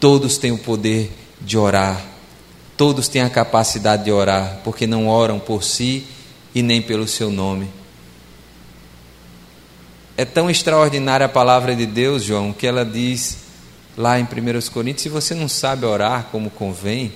todos 0.00 0.36
têm 0.36 0.50
o 0.50 0.58
poder 0.58 1.12
de 1.40 1.56
orar, 1.56 2.04
todos 2.76 3.06
têm 3.06 3.22
a 3.22 3.30
capacidade 3.30 4.02
de 4.02 4.10
orar, 4.10 4.62
porque 4.64 4.84
não 4.84 5.06
oram 5.06 5.38
por 5.38 5.62
si 5.62 6.04
e 6.54 6.62
nem 6.62 6.82
pelo 6.82 7.06
seu 7.06 7.30
nome. 7.30 7.68
É 10.16 10.24
tão 10.24 10.50
extraordinária 10.50 11.26
a 11.26 11.28
palavra 11.28 11.74
de 11.74 11.86
Deus, 11.86 12.22
João, 12.22 12.52
que 12.52 12.66
ela 12.66 12.84
diz 12.84 13.38
lá 13.96 14.18
em 14.18 14.24
1 14.24 14.70
Coríntios: 14.70 15.02
se 15.02 15.08
você 15.08 15.34
não 15.34 15.48
sabe 15.48 15.86
orar 15.86 16.28
como 16.30 16.50
convém, 16.50 17.12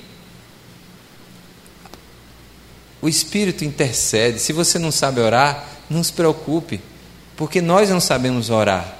o 3.02 3.08
Espírito 3.08 3.64
intercede. 3.64 4.38
Se 4.38 4.52
você 4.52 4.78
não 4.78 4.90
sabe 4.90 5.20
orar, 5.20 5.68
não 5.90 6.02
se 6.02 6.12
preocupe, 6.12 6.80
porque 7.36 7.60
nós 7.60 7.90
não 7.90 8.00
sabemos 8.00 8.48
orar, 8.48 8.96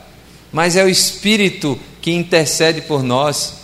mas 0.53 0.77
é 0.77 0.85
o 0.85 0.89
Espírito 0.89 1.79
que 2.03 2.11
intercede 2.11 2.83
por 2.83 3.03
nós 3.03 3.55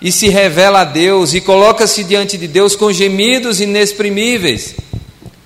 e 0.00 0.12
se 0.12 0.28
revela 0.28 0.82
a 0.82 0.84
Deus 0.84 1.34
e 1.34 1.40
coloca-se 1.40 2.04
diante 2.04 2.38
de 2.38 2.46
Deus 2.46 2.76
com 2.76 2.92
gemidos 2.92 3.60
inexprimíveis. 3.60 4.76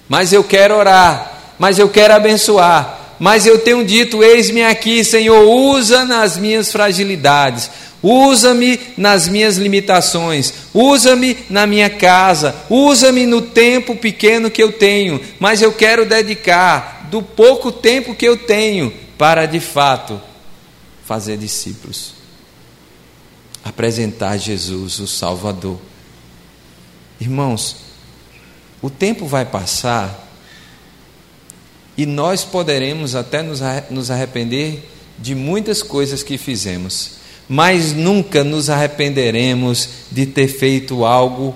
Mas 0.09 0.33
eu 0.33 0.43
quero 0.43 0.77
orar, 0.77 1.55
mas 1.59 1.79
eu 1.79 1.89
quero 1.89 2.15
abençoar, 2.15 3.17
mas 3.19 3.47
eu 3.47 3.59
tenho 3.59 3.85
dito: 3.85 4.23
eis-me 4.23 4.65
aqui, 4.65 5.05
Senhor, 5.05 5.45
usa 5.47 6.05
nas 6.05 6.39
minhas 6.39 6.73
fragilidades, 6.73 7.71
usa-me 8.03 8.81
nas 8.97 9.29
minhas 9.29 9.57
limitações, 9.57 10.55
usa-me 10.73 11.37
na 11.51 11.67
minha 11.67 11.91
casa, 11.91 12.55
usa-me 12.71 13.27
no 13.27 13.43
tempo 13.43 13.97
pequeno 13.97 14.51
que 14.51 14.63
eu 14.63 14.73
tenho, 14.73 15.21
mas 15.39 15.61
eu 15.61 15.73
quero 15.73 16.07
dedicar 16.07 17.09
do 17.11 17.23
pouco 17.23 17.73
tempo 17.73 18.15
que 18.15 18.27
eu 18.27 18.37
tenho 18.37 18.93
para 19.19 19.47
de 19.47 19.61
fato 19.61 20.21
fazer 21.05 21.37
discípulos, 21.37 22.15
apresentar 23.65 24.37
Jesus, 24.37 24.99
o 25.01 25.07
Salvador. 25.07 25.79
Irmãos, 27.21 27.88
o 28.81 28.89
tempo 28.89 29.27
vai 29.27 29.45
passar 29.45 30.27
e 31.97 32.07
nós 32.07 32.45
poderemos 32.45 33.17
até 33.17 33.43
nos 33.43 34.11
arrepender 34.11 34.89
de 35.19 35.35
muitas 35.35 35.83
coisas 35.83 36.23
que 36.23 36.39
fizemos, 36.39 37.13
mas 37.49 37.93
nunca 37.93 38.45
nos 38.45 38.71
arrependeremos 38.71 39.89
de 40.11 40.25
ter 40.25 40.47
feito 40.47 41.05
algo 41.05 41.55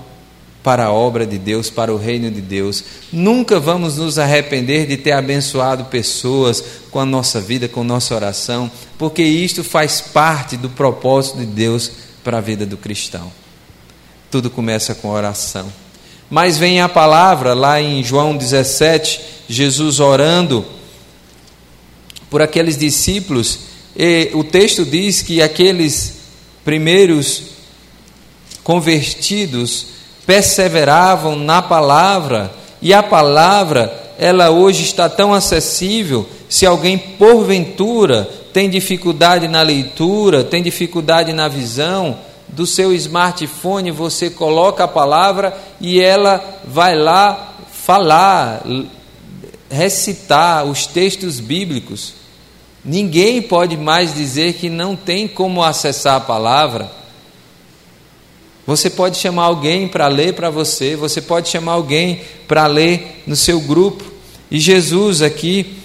para 0.61 0.85
a 0.85 0.91
obra 0.91 1.25
de 1.25 1.37
Deus, 1.37 1.69
para 1.69 1.93
o 1.93 1.97
reino 1.97 2.31
de 2.31 2.41
Deus. 2.41 2.83
Nunca 3.11 3.59
vamos 3.59 3.97
nos 3.97 4.17
arrepender 4.17 4.87
de 4.87 4.97
ter 4.97 5.11
abençoado 5.11 5.85
pessoas 5.85 6.63
com 6.89 6.99
a 6.99 7.05
nossa 7.05 7.39
vida, 7.39 7.67
com 7.67 7.83
nossa 7.83 8.15
oração, 8.15 8.71
porque 8.97 9.23
isto 9.23 9.63
faz 9.63 10.01
parte 10.01 10.57
do 10.57 10.69
propósito 10.69 11.39
de 11.39 11.45
Deus 11.45 11.91
para 12.23 12.37
a 12.37 12.41
vida 12.41 12.65
do 12.65 12.77
cristão. 12.77 13.31
Tudo 14.31 14.49
começa 14.49 14.95
com 14.95 15.09
oração. 15.09 15.82
Mas 16.29 16.57
vem 16.57 16.81
a 16.81 16.89
palavra 16.89 17.53
lá 17.53 17.81
em 17.81 18.03
João 18.03 18.35
17, 18.35 19.21
Jesus 19.47 19.99
orando 19.99 20.65
por 22.29 22.41
aqueles 22.41 22.77
discípulos, 22.77 23.59
e 23.95 24.31
o 24.33 24.43
texto 24.43 24.83
diz 24.83 25.21
que 25.21 25.41
aqueles 25.41 26.15
primeiros 26.65 27.43
convertidos 28.63 29.87
perseveravam 30.25 31.35
na 31.35 31.61
palavra, 31.61 32.51
e 32.81 32.93
a 32.93 33.03
palavra, 33.03 34.13
ela 34.17 34.49
hoje 34.49 34.83
está 34.83 35.07
tão 35.07 35.33
acessível, 35.33 36.27
se 36.49 36.65
alguém 36.65 36.97
porventura 36.97 38.27
tem 38.51 38.69
dificuldade 38.69 39.47
na 39.47 39.61
leitura, 39.61 40.43
tem 40.43 40.61
dificuldade 40.61 41.33
na 41.33 41.47
visão, 41.47 42.17
do 42.55 42.67
seu 42.67 42.93
smartphone 42.93 43.91
você 43.91 44.29
coloca 44.29 44.83
a 44.83 44.87
palavra 44.87 45.57
e 45.81 45.99
ela 45.99 46.61
vai 46.65 46.95
lá 46.95 47.55
falar, 47.71 48.63
recitar 49.69 50.65
os 50.65 50.85
textos 50.85 51.39
bíblicos. 51.39 52.13
Ninguém 52.85 53.41
pode 53.41 53.75
mais 53.75 54.13
dizer 54.13 54.53
que 54.53 54.69
não 54.69 54.95
tem 54.95 55.27
como 55.27 55.63
acessar 55.63 56.15
a 56.15 56.21
palavra. 56.21 56.91
Você 58.65 58.89
pode 58.89 59.17
chamar 59.17 59.43
alguém 59.43 59.87
para 59.87 60.07
ler 60.07 60.33
para 60.33 60.49
você, 60.49 60.95
você 60.95 61.21
pode 61.21 61.49
chamar 61.49 61.73
alguém 61.73 62.21
para 62.47 62.67
ler 62.67 63.23
no 63.25 63.35
seu 63.35 63.59
grupo. 63.59 64.03
E 64.49 64.59
Jesus 64.59 65.21
aqui, 65.21 65.77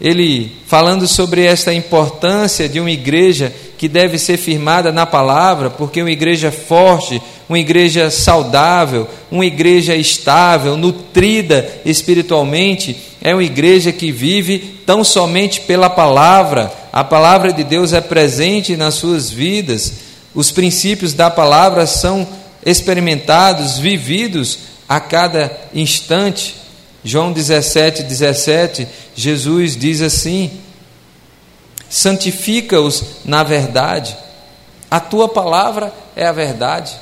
ele 0.00 0.56
falando 0.66 1.08
sobre 1.08 1.44
esta 1.44 1.72
importância 1.72 2.68
de 2.68 2.78
uma 2.78 2.90
igreja 2.90 3.52
que 3.80 3.88
deve 3.88 4.18
ser 4.18 4.36
firmada 4.36 4.92
na 4.92 5.06
palavra, 5.06 5.70
porque 5.70 6.02
uma 6.02 6.10
igreja 6.10 6.52
forte, 6.52 7.18
uma 7.48 7.58
igreja 7.58 8.10
saudável, 8.10 9.08
uma 9.30 9.46
igreja 9.46 9.96
estável, 9.96 10.76
nutrida 10.76 11.66
espiritualmente, 11.82 12.94
é 13.22 13.32
uma 13.34 13.42
igreja 13.42 13.90
que 13.90 14.12
vive 14.12 14.82
tão 14.84 15.02
somente 15.02 15.62
pela 15.62 15.88
palavra. 15.88 16.70
A 16.92 17.02
palavra 17.02 17.54
de 17.54 17.64
Deus 17.64 17.94
é 17.94 18.02
presente 18.02 18.76
nas 18.76 18.96
suas 18.96 19.30
vidas. 19.30 19.94
Os 20.34 20.50
princípios 20.52 21.14
da 21.14 21.30
palavra 21.30 21.86
são 21.86 22.28
experimentados, 22.66 23.78
vividos 23.78 24.58
a 24.86 25.00
cada 25.00 25.50
instante. 25.72 26.54
João 27.02 27.32
17, 27.32 28.02
17, 28.02 28.86
Jesus 29.16 29.74
diz 29.74 30.02
assim: 30.02 30.50
santifica-os 31.90 33.04
na 33.24 33.42
verdade. 33.42 34.16
A 34.88 35.00
tua 35.00 35.28
palavra 35.28 35.92
é 36.14 36.24
a 36.24 36.32
verdade. 36.32 36.96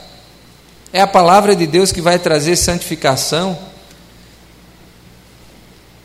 É 0.91 1.03
a 1.03 1.07
palavra 1.07 1.55
de 1.55 1.67
Deus 1.67 1.93
que 1.93 2.01
vai 2.01 2.19
trazer 2.19 2.57
santificação. 2.57 3.57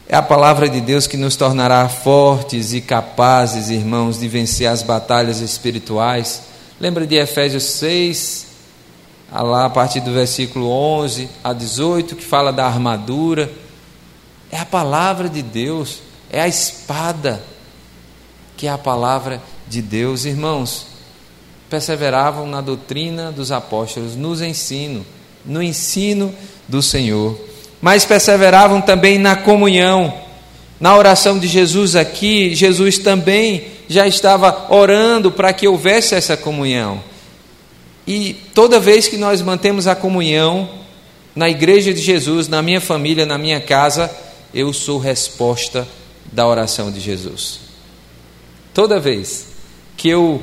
É 0.08 0.18
a 0.18 0.22
palavra 0.22 0.68
de 0.68 0.82
Deus 0.82 1.08
que 1.08 1.16
nos 1.16 1.38
tornará 1.38 1.88
fortes 1.88 2.74
e 2.74 2.82
capazes, 2.82 3.70
irmãos, 3.70 4.20
de 4.20 4.28
vencer 4.28 4.68
as 4.68 4.84
batalhas 4.84 5.40
espirituais. 5.40 6.44
Lembra 6.80 7.08
de 7.08 7.16
Efésios 7.16 7.64
6, 7.64 8.48
lá 9.32 9.66
a 9.66 9.70
partir 9.70 10.02
do 10.02 10.12
versículo 10.12 10.70
11 10.70 11.30
a 11.42 11.54
18, 11.54 12.18
que 12.18 12.24
fala 12.24 12.52
da 12.52 12.66
armadura. 12.66 13.50
É 14.52 14.60
a 14.60 14.66
palavra 14.66 15.30
de 15.30 15.42
Deus, 15.42 16.00
é 16.30 16.42
a 16.42 16.48
espada 16.48 17.42
que 18.58 18.68
é 18.68 18.70
a 18.70 18.78
palavra 18.78 19.42
de 19.68 19.82
Deus. 19.82 20.26
Irmãos, 20.26 20.88
perseveravam 21.70 22.48
na 22.48 22.62
doutrina 22.62 23.32
dos 23.32 23.52
apóstolos, 23.52 24.16
nos 24.16 24.42
ensino, 24.42 25.06
no 25.46 25.62
ensino 25.62 26.34
do 26.68 26.82
Senhor. 26.82 27.38
Mas 27.82 28.06
perseveravam 28.06 28.80
também 28.80 29.18
na 29.18 29.36
comunhão. 29.36 30.14
Na 30.80 30.96
oração 30.96 31.40
de 31.40 31.48
Jesus 31.48 31.96
aqui, 31.96 32.54
Jesus 32.54 32.98
também 32.98 33.68
já 33.88 34.08
estava 34.08 34.68
orando 34.74 35.32
para 35.32 35.54
que 35.54 35.68
houvesse 35.68 36.16
essa 36.16 36.38
comunhão. 36.38 37.02
E 38.06 38.36
toda 38.54 38.80
vez 38.80 39.08
que 39.08 39.18
nós 39.18 39.42
mantemos 39.42 39.88
a 39.88 39.96
comunhão 39.96 40.70
na 41.36 41.50
igreja 41.50 41.94
de 41.94 42.02
Jesus, 42.02 42.48
na 42.48 42.62
minha 42.62 42.82
família, 42.82 43.26
na 43.26 43.38
minha 43.38 43.60
casa, 43.60 44.12
eu 44.54 44.72
sou 44.72 45.00
resposta 45.00 45.88
da 46.32 46.48
oração 46.48 46.92
de 46.92 47.00
Jesus. 47.00 47.63
Toda 48.74 49.00
vez 49.00 49.48
que 49.96 50.10
eu 50.10 50.42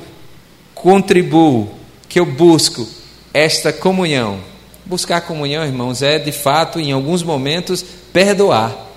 contribuo, 0.75 1.69
que 2.09 2.21
eu 2.21 2.27
busco 2.27 2.87
esta 3.35 3.73
comunhão, 3.73 4.40
buscar 4.87 5.21
comunhão, 5.23 5.64
irmãos, 5.64 6.03
é 6.03 6.19
de 6.19 6.33
fato, 6.33 6.79
em 6.81 6.93
alguns 6.93 7.23
momentos, 7.23 7.85
perdoar, 8.12 8.88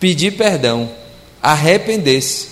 pedir 0.00 0.32
perdão, 0.32 0.90
arrepender-se, 1.42 2.48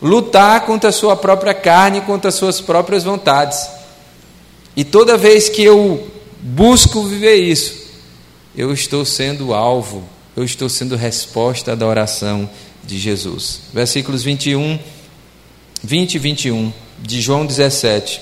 lutar 0.00 0.64
contra 0.64 0.90
a 0.90 0.92
sua 0.92 1.16
própria 1.16 1.54
carne, 1.54 2.00
contra 2.00 2.28
as 2.28 2.34
suas 2.34 2.60
próprias 2.60 3.04
vontades. 3.04 3.68
E 4.76 4.84
toda 4.84 5.18
vez 5.18 5.48
que 5.48 5.62
eu 5.62 6.08
busco 6.40 7.04
viver 7.04 7.36
isso, 7.36 7.82
eu 8.56 8.72
estou 8.72 9.04
sendo 9.04 9.52
alvo, 9.52 10.04
eu 10.36 10.44
estou 10.44 10.68
sendo 10.68 10.96
resposta 10.96 11.76
da 11.76 11.86
oração 11.86 12.48
de 12.82 12.98
Jesus. 12.98 13.60
Versículos 13.72 14.22
21 14.22 14.78
20 15.84 16.14
e 16.14 16.18
21 16.18 16.72
de 17.00 17.20
João 17.20 17.44
17. 17.44 18.20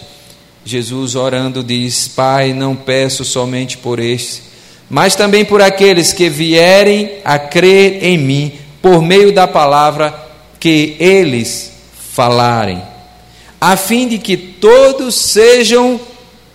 Jesus 0.65 1.15
orando 1.15 1.63
diz: 1.63 2.09
Pai, 2.09 2.55
não 2.55 2.75
peço 2.75 3.25
somente 3.25 3.77
por 3.77 3.99
este, 3.99 4.43
mas 4.89 5.15
também 5.15 5.45
por 5.45 5.61
aqueles 5.61 6.13
que 6.13 6.31
vierem 6.31 7.19
a 7.23 7.39
crer 7.39 8.03
em 8.03 8.17
mim 8.17 8.53
por 8.81 9.03
meio 9.03 9.31
da 9.33 9.47
palavra 9.47 10.29
que 10.59 10.97
eles 10.99 11.73
falarem, 12.13 12.83
a 13.61 13.77
fim 13.77 14.09
de 14.09 14.19
que 14.19 14.37
todos 14.37 15.15
sejam 15.15 16.01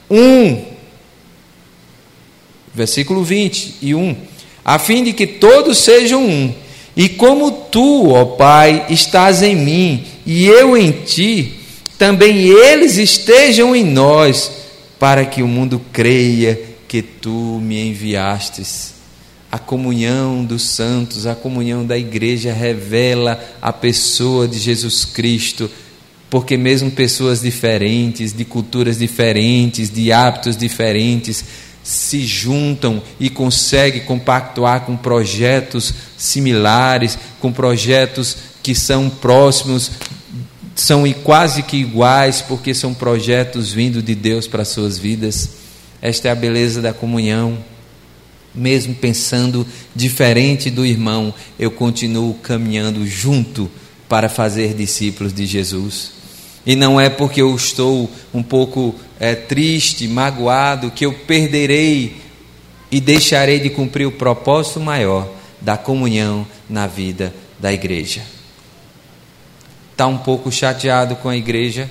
um. 0.10 0.66
Versículo 2.74 3.24
20 3.24 3.76
e 3.82 3.96
1. 3.96 4.18
a 4.66 4.80
fim 4.80 5.04
de 5.04 5.14
que 5.14 5.28
todos 5.28 5.78
sejam 5.78 6.26
um. 6.26 6.65
E 6.96 7.10
como 7.10 7.52
tu, 7.52 8.12
ó 8.12 8.24
Pai, 8.26 8.86
estás 8.90 9.42
em 9.42 9.56
mim 9.56 10.04
e 10.26 10.46
eu 10.46 10.78
em 10.78 10.92
ti, 10.92 11.60
também 11.98 12.48
eles 12.48 12.98
estejam 12.98 13.76
em 13.76 13.84
nós, 13.84 14.52
para 15.00 15.26
que 15.26 15.44
o 15.44 15.48
mundo 15.48 15.82
creia 15.92 16.60
que 16.88 17.02
tu 17.02 17.60
me 17.62 17.90
enviastes. 17.90 18.94
A 19.52 19.60
comunhão 19.60 20.44
dos 20.44 20.64
santos, 20.64 21.26
a 21.26 21.36
comunhão 21.36 21.86
da 21.86 21.98
igreja 21.98 22.52
revela 22.52 23.40
a 23.62 23.72
pessoa 23.72 24.48
de 24.48 24.58
Jesus 24.58 25.06
Cristo, 25.06 25.70
porque 26.30 26.58
mesmo 26.58 26.92
pessoas 26.92 27.42
diferentes, 27.42 28.34
de 28.34 28.44
culturas 28.44 28.98
diferentes, 28.98 29.90
de 29.90 30.12
hábitos 30.12 30.58
diferentes, 30.58 31.46
se 31.86 32.26
juntam 32.26 33.00
e 33.20 33.30
conseguem 33.30 34.02
compactuar 34.02 34.82
com 34.82 34.98
projetos 34.98 35.94
similares, 36.18 37.16
com 37.40 37.52
projetos 37.54 38.38
que 38.64 38.74
são 38.74 39.08
próximos, 39.08 39.92
são 40.76 41.04
quase 41.24 41.62
que 41.62 41.78
iguais, 41.78 42.42
porque 42.42 42.74
são 42.74 42.92
projetos 42.92 43.72
vindo 43.72 44.02
de 44.02 44.16
Deus 44.16 44.48
para 44.48 44.64
as 44.64 44.70
suas 44.70 44.98
vidas. 44.98 45.52
Esta 46.02 46.28
é 46.28 46.32
a 46.32 46.36
beleza 46.36 46.82
da 46.82 46.92
comunhão. 46.92 47.56
Mesmo 48.54 48.96
pensando 48.96 49.68
diferente 49.96 50.72
do 50.72 50.84
irmão, 50.84 51.32
eu 51.60 51.70
continuo 51.70 52.34
caminhando 52.34 53.06
junto 53.06 53.70
para 54.10 54.28
fazer 54.28 54.74
discípulos 54.74 55.32
de 55.32 55.46
Jesus. 55.46 56.14
E 56.66 56.76
não 56.76 57.00
é 57.00 57.10
porque 57.10 57.42
eu 57.42 57.56
estou 57.56 58.10
um 58.34 58.42
pouco 58.42 58.96
é, 59.20 59.36
triste, 59.36 60.08
magoado, 60.08 60.92
que 60.92 61.06
eu 61.06 61.14
perderei 61.14 62.22
e 62.92 63.00
deixarei 63.00 63.60
de 63.60 63.70
cumprir 63.70 64.08
o 64.08 64.12
propósito 64.12 64.80
maior 64.80 65.30
da 65.62 65.78
comunhão 65.78 66.46
na 66.70 66.88
vida 66.88 67.34
da 67.60 67.72
igreja. 67.72 68.22
Está 69.92 70.08
um 70.08 70.18
pouco 70.18 70.52
chateado 70.52 71.16
com 71.16 71.30
a 71.30 71.38
igreja, 71.38 71.90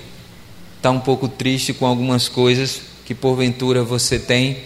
está 0.76 0.90
um 0.90 1.00
pouco 1.00 1.28
triste 1.28 1.72
com 1.72 1.86
algumas 1.86 2.28
coisas 2.28 2.82
que 3.04 3.14
porventura 3.14 3.82
você 3.82 4.18
tem, 4.18 4.58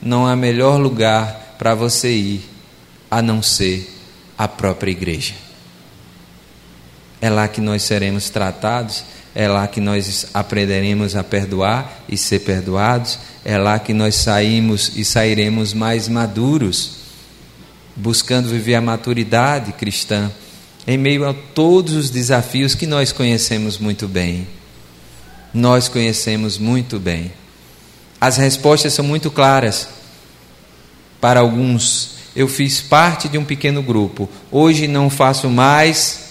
não 0.00 0.26
há 0.26 0.36
melhor 0.36 0.78
lugar 0.78 1.56
para 1.58 1.74
você 1.74 2.12
ir 2.12 2.44
a 3.10 3.20
não 3.20 3.42
ser 3.42 3.92
a 4.36 4.46
própria 4.46 4.90
igreja. 4.90 5.34
É 7.20 7.30
lá 7.30 7.48
que 7.48 7.60
nós 7.60 7.82
seremos 7.82 8.28
tratados 8.28 9.04
é 9.38 9.46
lá 9.46 9.68
que 9.68 9.82
nós 9.82 10.28
aprenderemos 10.32 11.14
a 11.14 11.22
perdoar 11.22 12.04
e 12.08 12.16
ser 12.16 12.38
perdoados, 12.38 13.18
é 13.44 13.58
lá 13.58 13.78
que 13.78 13.92
nós 13.92 14.14
saímos 14.14 14.92
e 14.96 15.04
sairemos 15.04 15.74
mais 15.74 16.08
maduros, 16.08 16.92
buscando 17.94 18.48
viver 18.48 18.76
a 18.76 18.80
maturidade 18.80 19.74
cristã, 19.74 20.32
em 20.86 20.96
meio 20.96 21.28
a 21.28 21.34
todos 21.34 21.92
os 21.92 22.08
desafios 22.08 22.74
que 22.74 22.86
nós 22.86 23.12
conhecemos 23.12 23.76
muito 23.76 24.08
bem. 24.08 24.48
Nós 25.52 25.86
conhecemos 25.86 26.56
muito 26.56 26.98
bem. 26.98 27.30
As 28.18 28.38
respostas 28.38 28.94
são 28.94 29.04
muito 29.04 29.30
claras. 29.30 29.86
Para 31.20 31.40
alguns, 31.40 32.12
eu 32.34 32.48
fiz 32.48 32.80
parte 32.80 33.28
de 33.28 33.36
um 33.36 33.44
pequeno 33.44 33.82
grupo, 33.82 34.30
hoje 34.50 34.88
não 34.88 35.10
faço 35.10 35.50
mais 35.50 36.25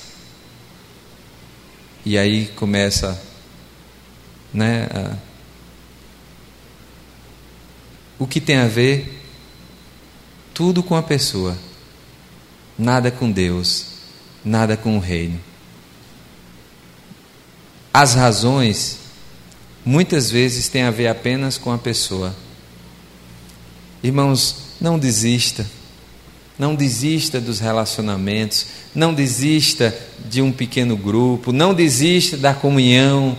e 2.06 2.18
aí 2.18 2.46
começa 2.56 3.20
né, 4.54 4.88
a... 4.94 5.16
o 8.20 8.28
que 8.28 8.40
tem 8.40 8.58
a 8.58 8.68
ver 8.68 9.24
tudo 10.54 10.84
com 10.84 10.96
a 10.96 11.04
pessoa, 11.04 11.58
nada 12.78 13.12
com 13.12 13.30
Deus, 13.30 13.88
nada 14.44 14.78
com 14.78 14.96
o 14.96 15.00
reino. 15.02 15.40
As 17.92 18.14
razões 18.14 19.00
muitas 19.84 20.30
vezes 20.30 20.68
têm 20.70 20.84
a 20.84 20.92
ver 20.92 21.08
apenas 21.08 21.58
com 21.58 21.72
a 21.72 21.78
pessoa. 21.78 22.36
Irmãos, 24.04 24.76
não 24.80 25.00
desista. 25.00 25.66
Não 26.58 26.74
desista 26.74 27.42
dos 27.42 27.60
relacionamentos, 27.60 28.68
não 28.94 29.14
desista 29.14 29.96
de 30.30 30.42
um 30.42 30.52
pequeno 30.52 30.96
grupo, 30.96 31.52
não 31.52 31.74
desista 31.74 32.38
da 32.38 32.54
comunhão 32.54 33.38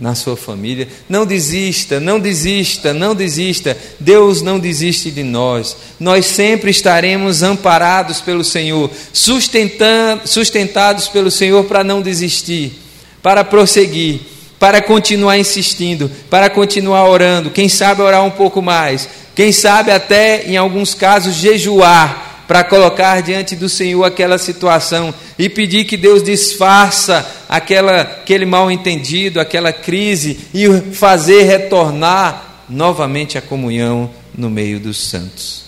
na 0.00 0.14
sua 0.14 0.36
família. 0.36 0.88
Não 1.08 1.26
desista, 1.26 1.98
não 2.00 2.20
desista, 2.20 2.94
não 2.94 3.14
desista. 3.14 3.76
Deus 3.98 4.40
não 4.40 4.58
desiste 4.58 5.10
de 5.10 5.22
nós. 5.22 5.76
Nós 5.98 6.26
sempre 6.26 6.70
estaremos 6.70 7.42
amparados 7.42 8.20
pelo 8.20 8.44
Senhor, 8.44 8.90
sustentados 9.12 11.08
pelo 11.08 11.30
Senhor 11.30 11.64
para 11.64 11.82
não 11.82 12.00
desistir, 12.00 12.78
para 13.22 13.44
prosseguir, 13.44 14.20
para 14.58 14.80
continuar 14.80 15.38
insistindo, 15.38 16.10
para 16.30 16.48
continuar 16.48 17.08
orando. 17.08 17.50
Quem 17.50 17.68
sabe 17.68 18.02
orar 18.02 18.24
um 18.24 18.30
pouco 18.30 18.62
mais, 18.62 19.08
quem 19.34 19.52
sabe 19.52 19.90
até 19.90 20.44
em 20.46 20.56
alguns 20.56 20.94
casos 20.94 21.34
jejuar 21.34 22.27
para 22.48 22.64
colocar 22.64 23.20
diante 23.20 23.54
do 23.54 23.68
Senhor 23.68 24.02
aquela 24.04 24.38
situação 24.38 25.14
e 25.38 25.50
pedir 25.50 25.84
que 25.84 25.98
Deus 25.98 26.22
desfaça 26.22 27.44
aquela, 27.46 28.00
aquele 28.00 28.46
mal 28.46 28.70
entendido, 28.70 29.38
aquela 29.38 29.70
crise 29.70 30.40
e 30.54 30.66
fazer 30.94 31.42
retornar 31.42 32.64
novamente 32.66 33.36
a 33.36 33.42
comunhão 33.42 34.10
no 34.34 34.48
meio 34.48 34.80
dos 34.80 34.96
santos. 34.96 35.64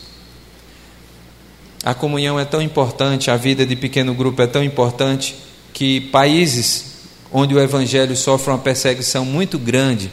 A 1.85 1.93
comunhão 1.93 2.41
é 2.41 2.47
tão 2.47 2.63
importante, 2.63 3.31
a 3.31 3.37
vida 3.37 3.67
de 3.67 3.77
pequeno 3.77 4.15
grupo 4.15 4.41
é 4.41 4.47
tão 4.47 4.65
importante 4.65 5.37
que 5.75 6.01
países 6.01 6.87
onde 7.31 7.55
o 7.55 7.61
evangelho 7.61 8.17
sofre 8.17 8.53
uma 8.53 8.59
perseguição 8.59 9.25
muito 9.27 9.59
grande, 9.59 10.11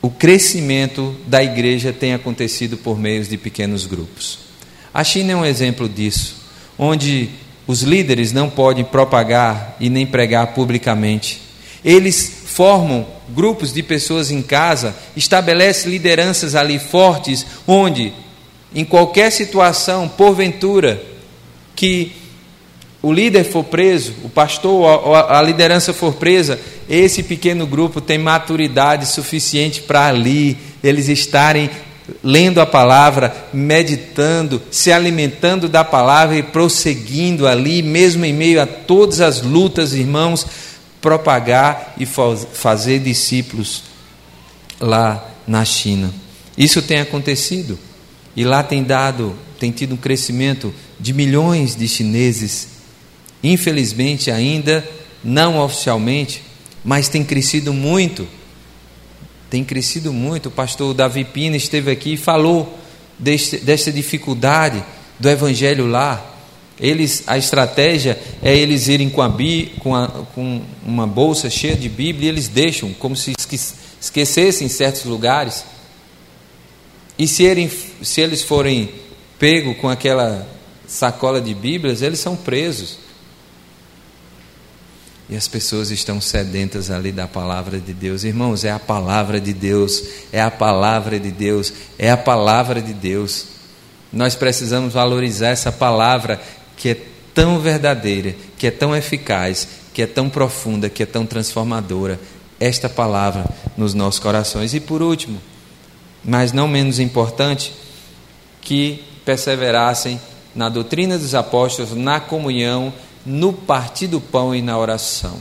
o 0.00 0.10
crescimento 0.10 1.16
da 1.26 1.42
igreja 1.42 1.92
tem 1.92 2.14
acontecido 2.14 2.76
por 2.76 2.96
meio 2.96 3.24
de 3.24 3.36
pequenos 3.36 3.84
grupos. 3.84 4.47
A 4.98 5.04
China 5.04 5.30
é 5.30 5.36
um 5.36 5.44
exemplo 5.44 5.88
disso, 5.88 6.34
onde 6.76 7.30
os 7.68 7.82
líderes 7.82 8.32
não 8.32 8.50
podem 8.50 8.82
propagar 8.82 9.76
e 9.78 9.88
nem 9.88 10.04
pregar 10.04 10.48
publicamente. 10.54 11.40
Eles 11.84 12.28
formam 12.46 13.06
grupos 13.28 13.72
de 13.72 13.80
pessoas 13.80 14.32
em 14.32 14.42
casa, 14.42 14.96
estabelecem 15.14 15.92
lideranças 15.92 16.56
ali 16.56 16.80
fortes, 16.80 17.46
onde, 17.64 18.12
em 18.74 18.84
qualquer 18.84 19.30
situação, 19.30 20.08
porventura, 20.08 21.00
que 21.76 22.16
o 23.00 23.12
líder 23.12 23.44
for 23.44 23.62
preso, 23.62 24.14
o 24.24 24.28
pastor 24.28 25.04
ou 25.06 25.14
a 25.14 25.40
liderança 25.40 25.92
for 25.92 26.14
presa, 26.14 26.58
esse 26.90 27.22
pequeno 27.22 27.68
grupo 27.68 28.00
tem 28.00 28.18
maturidade 28.18 29.06
suficiente 29.06 29.80
para 29.80 30.08
ali 30.08 30.58
eles 30.82 31.08
estarem 31.08 31.70
lendo 32.22 32.60
a 32.60 32.66
palavra, 32.66 33.48
meditando, 33.52 34.60
se 34.70 34.90
alimentando 34.90 35.68
da 35.68 35.84
palavra 35.84 36.36
e 36.36 36.42
prosseguindo 36.42 37.46
ali, 37.46 37.82
mesmo 37.82 38.24
em 38.24 38.32
meio 38.32 38.60
a 38.60 38.66
todas 38.66 39.20
as 39.20 39.42
lutas, 39.42 39.92
irmãos, 39.92 40.46
propagar 41.00 41.94
e 41.98 42.06
fazer 42.06 43.00
discípulos 43.00 43.84
lá 44.80 45.24
na 45.46 45.64
China. 45.64 46.12
Isso 46.56 46.82
tem 46.82 47.00
acontecido 47.00 47.78
e 48.34 48.44
lá 48.44 48.62
tem 48.62 48.82
dado, 48.82 49.36
tem 49.58 49.70
tido 49.70 49.94
um 49.94 49.98
crescimento 49.98 50.74
de 50.98 51.12
milhões 51.12 51.76
de 51.76 51.86
chineses. 51.86 52.68
Infelizmente, 53.42 54.30
ainda 54.30 54.86
não 55.22 55.58
oficialmente, 55.60 56.42
mas 56.84 57.08
tem 57.08 57.22
crescido 57.22 57.72
muito 57.72 58.26
tem 59.50 59.64
crescido 59.64 60.12
muito. 60.12 60.46
O 60.46 60.52
pastor 60.52 60.94
Davi 60.94 61.24
Pina 61.24 61.56
esteve 61.56 61.90
aqui 61.90 62.14
e 62.14 62.16
falou 62.16 62.78
deste, 63.18 63.58
desta 63.58 63.90
dificuldade 63.90 64.82
do 65.18 65.28
evangelho 65.28 65.86
lá. 65.86 66.34
Eles, 66.80 67.24
a 67.26 67.36
estratégia 67.36 68.18
é 68.40 68.56
eles 68.56 68.86
irem 68.86 69.10
com, 69.10 69.22
a, 69.22 69.32
com, 69.80 69.94
a, 69.96 70.08
com 70.34 70.62
uma 70.86 71.06
bolsa 71.06 71.50
cheia 71.50 71.74
de 71.74 71.88
Bíblia 71.88 72.26
e 72.26 72.28
eles 72.28 72.46
deixam, 72.46 72.92
como 72.92 73.16
se 73.16 73.32
esquecessem 74.00 74.66
em 74.66 74.70
certos 74.70 75.04
lugares. 75.04 75.64
E 77.18 77.26
se, 77.26 77.42
ele, 77.42 77.68
se 78.00 78.20
eles 78.20 78.42
forem 78.42 78.90
pegos 79.38 79.76
com 79.78 79.88
aquela 79.88 80.46
sacola 80.86 81.40
de 81.40 81.52
Bíblias, 81.52 82.00
eles 82.00 82.20
são 82.20 82.36
presos. 82.36 83.07
E 85.28 85.36
as 85.36 85.46
pessoas 85.46 85.90
estão 85.90 86.20
sedentas 86.20 86.90
ali 86.90 87.12
da 87.12 87.26
palavra 87.26 87.78
de 87.78 87.92
Deus. 87.92 88.24
Irmãos, 88.24 88.64
é 88.64 88.70
a 88.70 88.78
palavra 88.78 89.38
de 89.38 89.52
Deus, 89.52 90.02
é 90.32 90.40
a 90.40 90.50
palavra 90.50 91.20
de 91.20 91.30
Deus, 91.30 91.72
é 91.98 92.10
a 92.10 92.16
palavra 92.16 92.80
de 92.80 92.94
Deus. 92.94 93.46
Nós 94.10 94.34
precisamos 94.34 94.94
valorizar 94.94 95.48
essa 95.48 95.70
palavra 95.70 96.40
que 96.76 96.88
é 96.90 96.96
tão 97.34 97.60
verdadeira, 97.60 98.34
que 98.56 98.66
é 98.66 98.70
tão 98.70 98.96
eficaz, 98.96 99.68
que 99.92 100.00
é 100.00 100.06
tão 100.06 100.30
profunda, 100.30 100.88
que 100.88 101.02
é 101.02 101.06
tão 101.06 101.26
transformadora. 101.26 102.18
Esta 102.58 102.88
palavra 102.88 103.44
nos 103.76 103.92
nossos 103.92 104.18
corações. 104.18 104.72
E 104.72 104.80
por 104.80 105.02
último, 105.02 105.38
mas 106.24 106.52
não 106.52 106.66
menos 106.66 106.98
importante, 106.98 107.72
que 108.62 109.04
perseverassem 109.24 110.18
na 110.54 110.68
doutrina 110.68 111.18
dos 111.18 111.34
apóstolos, 111.34 111.94
na 111.94 112.18
comunhão, 112.18 112.92
no 113.24 113.52
partir 113.52 114.06
do 114.06 114.20
pão 114.20 114.54
e 114.54 114.62
na 114.62 114.78
oração. 114.78 115.40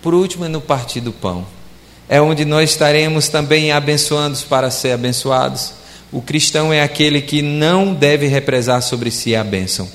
Por 0.00 0.14
último, 0.14 0.44
é 0.44 0.48
no 0.48 0.60
partir 0.60 1.00
do 1.00 1.12
pão. 1.12 1.46
É 2.08 2.20
onde 2.20 2.44
nós 2.44 2.70
estaremos 2.70 3.28
também 3.28 3.72
abençoando 3.72 4.38
para 4.48 4.70
ser 4.70 4.92
abençoados. 4.92 5.72
O 6.10 6.20
cristão 6.20 6.72
é 6.72 6.82
aquele 6.82 7.22
que 7.22 7.40
não 7.40 7.94
deve 7.94 8.26
represar 8.26 8.82
sobre 8.82 9.10
si 9.10 9.34
a 9.34 9.42
bênção. 9.42 9.88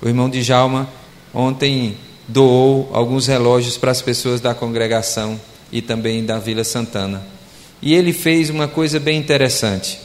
O 0.00 0.08
irmão 0.08 0.30
de 0.30 0.42
Jalma 0.42 0.88
ontem 1.34 1.96
doou 2.26 2.88
alguns 2.92 3.26
relógios 3.26 3.76
para 3.76 3.90
as 3.90 4.00
pessoas 4.00 4.40
da 4.40 4.54
congregação 4.54 5.38
e 5.72 5.82
também 5.82 6.24
da 6.24 6.38
Vila 6.38 6.64
Santana. 6.64 7.26
E 7.82 7.94
ele 7.94 8.12
fez 8.12 8.50
uma 8.50 8.68
coisa 8.68 8.98
bem 8.98 9.18
interessante. 9.18 9.98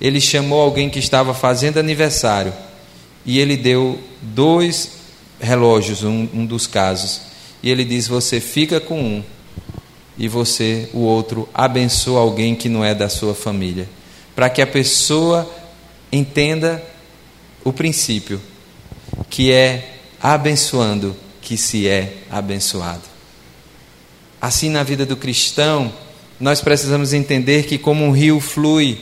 Ele 0.00 0.20
chamou 0.20 0.60
alguém 0.60 0.90
que 0.90 0.98
estava 0.98 1.32
fazendo 1.32 1.78
aniversário 1.78 2.52
e 3.24 3.38
ele 3.38 3.56
deu 3.56 3.98
dois 4.20 4.92
relógios, 5.40 6.02
um, 6.02 6.28
um 6.32 6.46
dos 6.46 6.66
casos. 6.66 7.22
E 7.62 7.70
ele 7.70 7.84
diz: 7.84 8.08
Você 8.08 8.40
fica 8.40 8.80
com 8.80 9.00
um 9.00 9.24
e 10.18 10.28
você, 10.28 10.88
o 10.94 11.00
outro, 11.00 11.48
abençoa 11.52 12.20
alguém 12.20 12.54
que 12.54 12.68
não 12.68 12.84
é 12.84 12.94
da 12.94 13.08
sua 13.08 13.34
família. 13.34 13.88
Para 14.34 14.48
que 14.48 14.62
a 14.62 14.66
pessoa 14.66 15.50
entenda 16.10 16.82
o 17.62 17.72
princípio, 17.72 18.40
que 19.28 19.52
é 19.52 19.96
abençoando 20.20 21.14
que 21.42 21.56
se 21.56 21.86
é 21.86 22.14
abençoado. 22.30 23.02
Assim, 24.40 24.68
na 24.68 24.82
vida 24.82 25.06
do 25.06 25.16
cristão, 25.16 25.92
nós 26.40 26.60
precisamos 26.60 27.12
entender 27.12 27.64
que, 27.66 27.78
como 27.78 28.04
um 28.04 28.10
rio 28.10 28.40
flui 28.40 28.98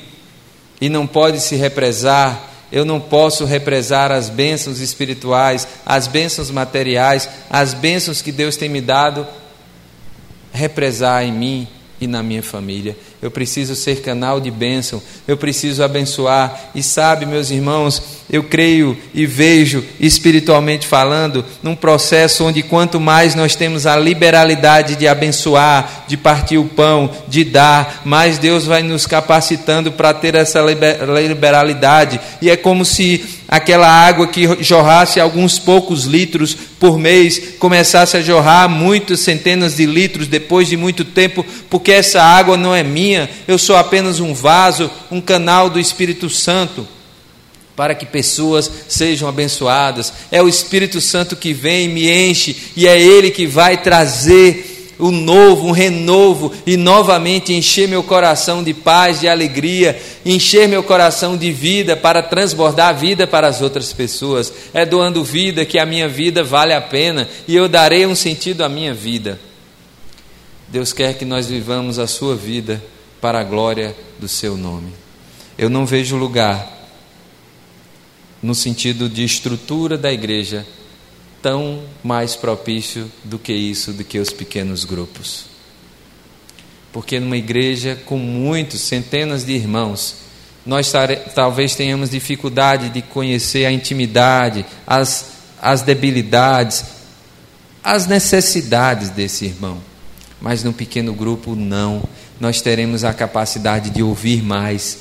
e 0.80 0.88
não 0.88 1.06
pode 1.06 1.40
se 1.40 1.56
represar, 1.56 2.53
eu 2.74 2.84
não 2.84 2.98
posso 2.98 3.44
represar 3.44 4.10
as 4.10 4.28
bênçãos 4.28 4.80
espirituais, 4.80 5.64
as 5.86 6.08
bênçãos 6.08 6.50
materiais, 6.50 7.28
as 7.48 7.72
bênçãos 7.72 8.20
que 8.20 8.32
Deus 8.32 8.56
tem 8.56 8.68
me 8.68 8.80
dado, 8.80 9.24
represar 10.52 11.22
em 11.22 11.30
mim 11.30 11.68
e 12.00 12.08
na 12.08 12.20
minha 12.20 12.42
família. 12.42 12.96
Eu 13.24 13.30
preciso 13.30 13.74
ser 13.74 14.02
canal 14.02 14.38
de 14.38 14.50
bênção, 14.50 15.02
eu 15.26 15.34
preciso 15.34 15.82
abençoar. 15.82 16.68
E 16.74 16.82
sabe, 16.82 17.24
meus 17.24 17.50
irmãos, 17.50 18.02
eu 18.28 18.44
creio 18.44 18.94
e 19.14 19.24
vejo, 19.24 19.82
espiritualmente 19.98 20.86
falando, 20.86 21.42
num 21.62 21.74
processo 21.74 22.44
onde 22.44 22.62
quanto 22.62 23.00
mais 23.00 23.34
nós 23.34 23.56
temos 23.56 23.86
a 23.86 23.96
liberalidade 23.96 24.94
de 24.94 25.08
abençoar, 25.08 26.04
de 26.06 26.18
partir 26.18 26.58
o 26.58 26.66
pão, 26.66 27.10
de 27.26 27.44
dar, 27.44 28.02
mais 28.04 28.36
Deus 28.36 28.66
vai 28.66 28.82
nos 28.82 29.06
capacitando 29.06 29.90
para 29.90 30.12
ter 30.12 30.34
essa 30.34 30.60
liberalidade. 30.60 32.20
E 32.42 32.50
é 32.50 32.58
como 32.58 32.84
se 32.84 33.24
aquela 33.56 33.88
água 33.88 34.26
que 34.26 34.62
jorrasse 34.62 35.20
alguns 35.20 35.58
poucos 35.58 36.04
litros 36.04 36.56
por 36.78 36.98
mês 36.98 37.54
começasse 37.58 38.16
a 38.16 38.22
jorrar 38.22 38.68
muitas 38.68 39.20
centenas 39.20 39.76
de 39.76 39.86
litros 39.86 40.26
depois 40.26 40.68
de 40.68 40.76
muito 40.76 41.04
tempo, 41.04 41.44
porque 41.70 41.92
essa 41.92 42.22
água 42.22 42.56
não 42.56 42.74
é 42.74 42.82
minha, 42.82 43.30
eu 43.46 43.58
sou 43.58 43.76
apenas 43.76 44.20
um 44.20 44.34
vaso, 44.34 44.90
um 45.10 45.20
canal 45.20 45.70
do 45.70 45.78
Espírito 45.78 46.28
Santo 46.28 46.86
para 47.76 47.94
que 47.94 48.06
pessoas 48.06 48.70
sejam 48.88 49.28
abençoadas. 49.28 50.12
É 50.30 50.40
o 50.40 50.48
Espírito 50.48 51.00
Santo 51.00 51.34
que 51.34 51.52
vem, 51.52 51.88
me 51.88 52.08
enche, 52.08 52.56
e 52.76 52.86
é 52.86 53.00
Ele 53.00 53.30
que 53.30 53.46
vai 53.46 53.76
trazer 53.76 54.73
o 54.98 55.10
novo, 55.10 55.68
um 55.68 55.72
renovo, 55.72 56.52
e 56.66 56.76
novamente 56.76 57.52
encher 57.52 57.88
meu 57.88 58.02
coração 58.02 58.62
de 58.62 58.72
paz, 58.72 59.20
de 59.20 59.28
alegria, 59.28 60.00
encher 60.24 60.68
meu 60.68 60.82
coração 60.82 61.36
de 61.36 61.50
vida 61.52 61.96
para 61.96 62.22
transbordar 62.22 62.96
vida 62.96 63.26
para 63.26 63.46
as 63.46 63.60
outras 63.60 63.92
pessoas. 63.92 64.52
É 64.72 64.84
doando 64.84 65.24
vida 65.24 65.64
que 65.64 65.78
a 65.78 65.86
minha 65.86 66.08
vida 66.08 66.42
vale 66.42 66.72
a 66.72 66.80
pena 66.80 67.28
e 67.46 67.54
eu 67.54 67.68
darei 67.68 68.06
um 68.06 68.14
sentido 68.14 68.62
à 68.62 68.68
minha 68.68 68.94
vida. 68.94 69.40
Deus 70.68 70.92
quer 70.92 71.14
que 71.14 71.24
nós 71.24 71.46
vivamos 71.46 71.98
a 71.98 72.06
sua 72.06 72.34
vida 72.34 72.82
para 73.20 73.40
a 73.40 73.44
glória 73.44 73.94
do 74.18 74.28
seu 74.28 74.56
nome. 74.56 74.92
Eu 75.56 75.70
não 75.70 75.86
vejo 75.86 76.16
lugar 76.16 76.72
no 78.42 78.54
sentido 78.54 79.08
de 79.08 79.24
estrutura 79.24 79.96
da 79.96 80.12
igreja 80.12 80.66
tão 81.44 81.82
mais 82.02 82.34
propício 82.34 83.12
do 83.22 83.38
que 83.38 83.52
isso, 83.52 83.92
do 83.92 84.02
que 84.02 84.18
os 84.18 84.30
pequenos 84.30 84.86
grupos. 84.86 85.44
Porque 86.90 87.20
numa 87.20 87.36
igreja 87.36 88.00
com 88.06 88.16
muitos, 88.16 88.80
centenas 88.80 89.44
de 89.44 89.52
irmãos, 89.52 90.16
nós 90.64 90.90
talvez 91.34 91.74
tenhamos 91.74 92.08
dificuldade 92.08 92.88
de 92.88 93.02
conhecer 93.02 93.66
a 93.66 93.70
intimidade, 93.72 94.64
as, 94.86 95.32
as 95.60 95.82
debilidades, 95.82 96.82
as 97.82 98.06
necessidades 98.06 99.10
desse 99.10 99.44
irmão. 99.44 99.82
Mas 100.40 100.64
num 100.64 100.72
pequeno 100.72 101.12
grupo, 101.12 101.54
não. 101.54 102.02
Nós 102.40 102.62
teremos 102.62 103.04
a 103.04 103.12
capacidade 103.12 103.90
de 103.90 104.02
ouvir 104.02 104.42
mais, 104.42 105.00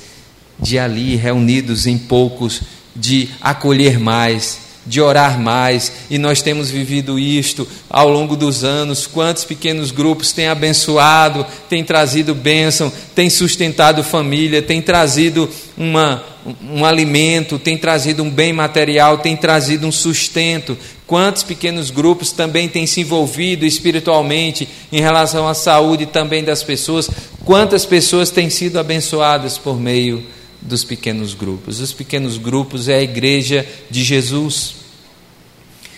de 0.60 0.78
ali, 0.78 1.16
reunidos 1.16 1.86
em 1.86 1.96
poucos, 1.96 2.60
de 2.94 3.30
acolher 3.40 3.98
mais, 3.98 4.63
de 4.86 5.00
orar 5.00 5.40
mais, 5.40 5.92
e 6.10 6.18
nós 6.18 6.42
temos 6.42 6.70
vivido 6.70 7.18
isto 7.18 7.66
ao 7.88 8.08
longo 8.08 8.36
dos 8.36 8.64
anos. 8.64 9.06
Quantos 9.06 9.44
pequenos 9.44 9.90
grupos 9.90 10.32
têm 10.32 10.48
abençoado, 10.48 11.46
têm 11.68 11.82
trazido 11.82 12.34
bênção, 12.34 12.92
têm 13.14 13.30
sustentado 13.30 14.04
família, 14.04 14.62
têm 14.62 14.82
trazido 14.82 15.48
uma, 15.76 16.22
um 16.70 16.84
alimento, 16.84 17.58
têm 17.58 17.78
trazido 17.78 18.22
um 18.22 18.30
bem 18.30 18.52
material, 18.52 19.18
têm 19.18 19.36
trazido 19.36 19.86
um 19.86 19.92
sustento. 19.92 20.76
Quantos 21.06 21.42
pequenos 21.42 21.90
grupos 21.90 22.32
também 22.32 22.68
têm 22.68 22.86
se 22.86 23.00
envolvido 23.00 23.66
espiritualmente 23.66 24.68
em 24.92 25.00
relação 25.00 25.46
à 25.48 25.54
saúde 25.54 26.06
também 26.06 26.44
das 26.44 26.62
pessoas? 26.62 27.10
Quantas 27.44 27.84
pessoas 27.84 28.30
têm 28.30 28.48
sido 28.48 28.78
abençoadas 28.78 29.58
por 29.58 29.78
meio 29.78 30.24
dos 30.64 30.82
pequenos 30.82 31.34
grupos. 31.34 31.80
Os 31.80 31.92
pequenos 31.92 32.38
grupos 32.38 32.88
é 32.88 32.96
a 32.96 33.02
igreja 33.02 33.66
de 33.90 34.02
Jesus. 34.02 34.76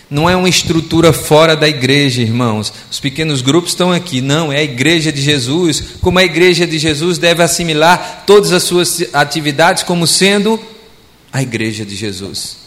Não 0.09 0.29
é 0.29 0.35
uma 0.35 0.47
estrutura 0.47 1.11
fora 1.11 1.55
da 1.55 1.67
igreja, 1.67 2.21
irmãos. 2.21 2.71
Os 2.91 2.99
pequenos 2.99 3.41
grupos 3.41 3.71
estão 3.71 3.91
aqui. 3.91 4.21
Não, 4.21 4.51
é 4.51 4.57
a 4.57 4.63
igreja 4.63 5.11
de 5.11 5.21
Jesus. 5.21 5.95
Como 6.01 6.19
a 6.19 6.23
igreja 6.23 6.67
de 6.67 6.77
Jesus 6.77 7.17
deve 7.17 7.41
assimilar 7.41 8.23
todas 8.25 8.51
as 8.51 8.63
suas 8.63 9.03
atividades 9.13 9.83
como 9.83 10.05
sendo 10.05 10.59
a 11.31 11.41
igreja 11.41 11.85
de 11.85 11.95
Jesus. 11.95 12.57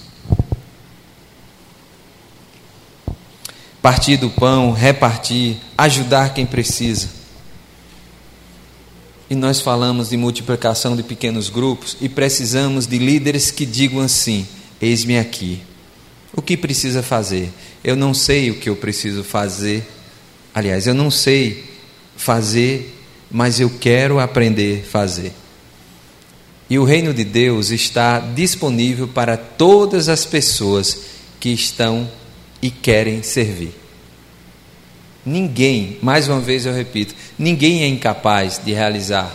Partir 3.80 4.18
do 4.18 4.28
pão, 4.28 4.72
repartir, 4.72 5.56
ajudar 5.78 6.34
quem 6.34 6.44
precisa. 6.44 7.19
E 9.30 9.34
nós 9.36 9.60
falamos 9.60 10.08
de 10.08 10.16
multiplicação 10.16 10.96
de 10.96 11.04
pequenos 11.04 11.48
grupos 11.48 11.96
e 12.00 12.08
precisamos 12.08 12.84
de 12.84 12.98
líderes 12.98 13.52
que 13.52 13.64
digam 13.64 14.00
assim: 14.00 14.44
Eis-me 14.82 15.16
aqui. 15.16 15.62
O 16.34 16.42
que 16.42 16.56
precisa 16.56 17.00
fazer? 17.00 17.48
Eu 17.84 17.94
não 17.94 18.12
sei 18.12 18.50
o 18.50 18.58
que 18.58 18.68
eu 18.68 18.74
preciso 18.74 19.22
fazer. 19.22 19.86
Aliás, 20.52 20.88
eu 20.88 20.94
não 20.94 21.12
sei 21.12 21.64
fazer, 22.16 22.92
mas 23.30 23.60
eu 23.60 23.70
quero 23.70 24.18
aprender 24.18 24.82
a 24.84 24.90
fazer. 24.90 25.32
E 26.68 26.76
o 26.76 26.84
reino 26.84 27.14
de 27.14 27.22
Deus 27.22 27.70
está 27.70 28.18
disponível 28.18 29.06
para 29.06 29.36
todas 29.36 30.08
as 30.08 30.24
pessoas 30.24 31.02
que 31.38 31.50
estão 31.50 32.10
e 32.60 32.68
querem 32.68 33.22
servir. 33.22 33.79
Ninguém, 35.30 35.96
mais 36.02 36.26
uma 36.26 36.40
vez 36.40 36.66
eu 36.66 36.74
repito, 36.74 37.14
ninguém 37.38 37.84
é 37.84 37.86
incapaz 37.86 38.60
de 38.64 38.72
realizar, 38.72 39.32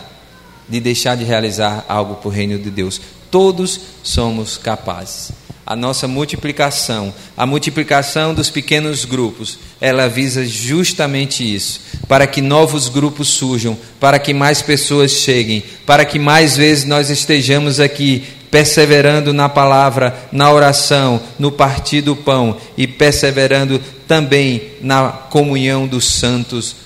de 0.68 0.78
deixar 0.78 1.16
de 1.16 1.24
realizar 1.24 1.86
algo 1.88 2.16
para 2.16 2.28
o 2.28 2.30
reino 2.30 2.58
de 2.58 2.70
Deus. 2.70 3.00
Todos 3.30 3.80
somos 4.02 4.58
capazes. 4.58 5.32
A 5.64 5.74
nossa 5.74 6.06
multiplicação, 6.06 7.14
a 7.34 7.46
multiplicação 7.46 8.34
dos 8.34 8.50
pequenos 8.50 9.06
grupos, 9.06 9.58
ela 9.80 10.06
visa 10.06 10.44
justamente 10.44 11.42
isso, 11.42 11.80
para 12.06 12.26
que 12.26 12.42
novos 12.42 12.90
grupos 12.90 13.28
surjam, 13.28 13.74
para 13.98 14.18
que 14.18 14.34
mais 14.34 14.60
pessoas 14.60 15.12
cheguem, 15.12 15.64
para 15.86 16.04
que 16.04 16.18
mais 16.18 16.58
vezes 16.58 16.84
nós 16.84 17.08
estejamos 17.08 17.80
aqui 17.80 18.22
perseverando 18.50 19.32
na 19.32 19.48
palavra, 19.48 20.28
na 20.32 20.50
oração, 20.50 21.20
no 21.38 21.50
partir 21.52 22.00
do 22.00 22.14
pão 22.14 22.56
e 22.76 22.86
perseverando 22.86 23.80
também 24.06 24.72
na 24.80 25.08
comunhão 25.08 25.86
dos 25.86 26.04
santos, 26.06 26.76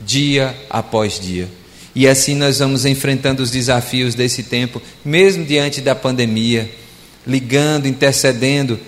dia 0.00 0.54
após 0.70 1.18
dia. 1.18 1.48
E 1.94 2.06
assim 2.06 2.34
nós 2.34 2.58
vamos 2.58 2.84
enfrentando 2.84 3.42
os 3.42 3.50
desafios 3.50 4.14
desse 4.14 4.44
tempo, 4.44 4.80
mesmo 5.04 5.44
diante 5.44 5.80
da 5.80 5.94
pandemia, 5.94 6.70
ligando, 7.26 7.86
intercedendo, 7.86 8.78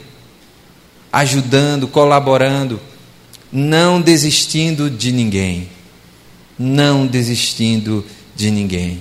ajudando, 1.13 1.89
colaborando, 1.89 2.81
não 3.51 4.01
desistindo 4.01 4.89
de 4.89 5.11
ninguém. 5.11 5.69
Não 6.59 7.07
desistindo 7.07 8.05
de 8.37 8.51
ninguém. 8.51 9.01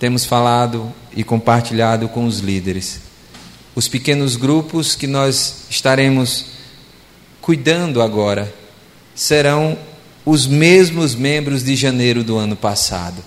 Temos 0.00 0.24
falado 0.24 0.90
e 1.14 1.22
compartilhado 1.22 2.08
com 2.08 2.24
os 2.24 2.38
líderes. 2.38 3.00
Os 3.74 3.86
pequenos 3.86 4.34
grupos 4.34 4.96
que 4.96 5.06
nós 5.06 5.66
estaremos 5.68 6.46
cuidando 7.42 8.00
agora 8.00 8.52
serão 9.14 9.78
os 10.24 10.46
mesmos 10.46 11.14
membros 11.14 11.62
de 11.62 11.76
janeiro 11.76 12.24
do 12.24 12.38
ano 12.38 12.56
passado. 12.56 13.22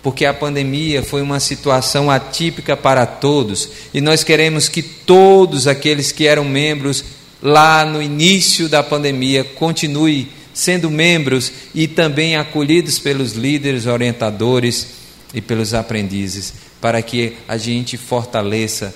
Porque 0.00 0.24
a 0.24 0.32
pandemia 0.32 1.02
foi 1.02 1.22
uma 1.22 1.40
situação 1.40 2.08
atípica 2.08 2.76
para 2.76 3.04
todos 3.04 3.68
e 3.92 4.00
nós 4.00 4.22
queremos 4.22 4.68
que 4.68 4.80
todos 4.80 5.66
aqueles 5.66 6.12
que 6.12 6.28
eram 6.28 6.44
membros 6.44 7.04
lá 7.42 7.84
no 7.84 8.00
início 8.00 8.68
da 8.68 8.80
pandemia 8.80 9.42
continuem 9.42 10.28
sendo 10.54 10.88
membros 10.88 11.50
e 11.74 11.88
também 11.88 12.36
acolhidos 12.36 13.00
pelos 13.00 13.32
líderes, 13.32 13.86
orientadores 13.86 15.01
e 15.34 15.40
pelos 15.40 15.74
aprendizes, 15.74 16.54
para 16.80 17.00
que 17.00 17.38
a 17.48 17.56
gente 17.56 17.96
fortaleça 17.96 18.94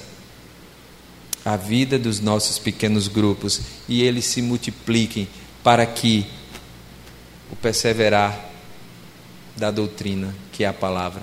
a 1.44 1.56
vida 1.56 1.98
dos 1.98 2.20
nossos 2.20 2.58
pequenos 2.58 3.06
grupos 3.06 3.60
e 3.88 4.02
eles 4.02 4.24
se 4.24 4.42
multipliquem 4.42 5.28
para 5.62 5.86
que 5.86 6.26
o 7.50 7.56
perseverar 7.56 8.50
da 9.56 9.70
doutrina, 9.70 10.34
que 10.52 10.64
é 10.64 10.66
a 10.66 10.72
palavra, 10.72 11.22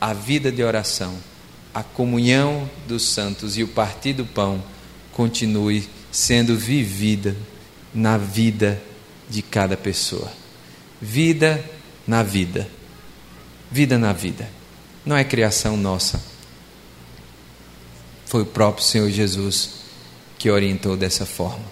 a 0.00 0.14
vida 0.14 0.50
de 0.50 0.62
oração, 0.62 1.14
a 1.74 1.82
comunhão 1.82 2.68
dos 2.88 3.06
santos 3.06 3.58
e 3.58 3.62
o 3.62 3.68
partir 3.68 4.14
do 4.14 4.24
pão 4.24 4.62
continue 5.12 5.88
sendo 6.10 6.56
vivida 6.56 7.36
na 7.94 8.16
vida 8.16 8.82
de 9.28 9.42
cada 9.42 9.76
pessoa. 9.76 10.32
Vida 11.00 11.62
na 12.06 12.22
vida. 12.22 12.66
Vida 13.70 13.98
na 13.98 14.12
vida. 14.12 14.48
Não 15.04 15.16
é 15.16 15.24
criação 15.24 15.76
nossa. 15.76 16.20
Foi 18.26 18.42
o 18.42 18.46
próprio 18.46 18.84
Senhor 18.84 19.10
Jesus 19.10 19.80
que 20.38 20.50
orientou 20.50 20.96
dessa 20.96 21.26
forma. 21.26 21.64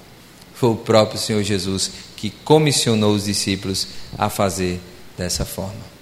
Foi 0.54 0.70
o 0.70 0.76
próprio 0.76 1.18
Senhor 1.18 1.42
Jesus 1.42 1.90
que 2.16 2.30
comissionou 2.30 3.14
os 3.14 3.24
discípulos 3.24 3.88
a 4.16 4.28
fazer 4.28 4.80
dessa 5.16 5.44
forma. 5.44 5.97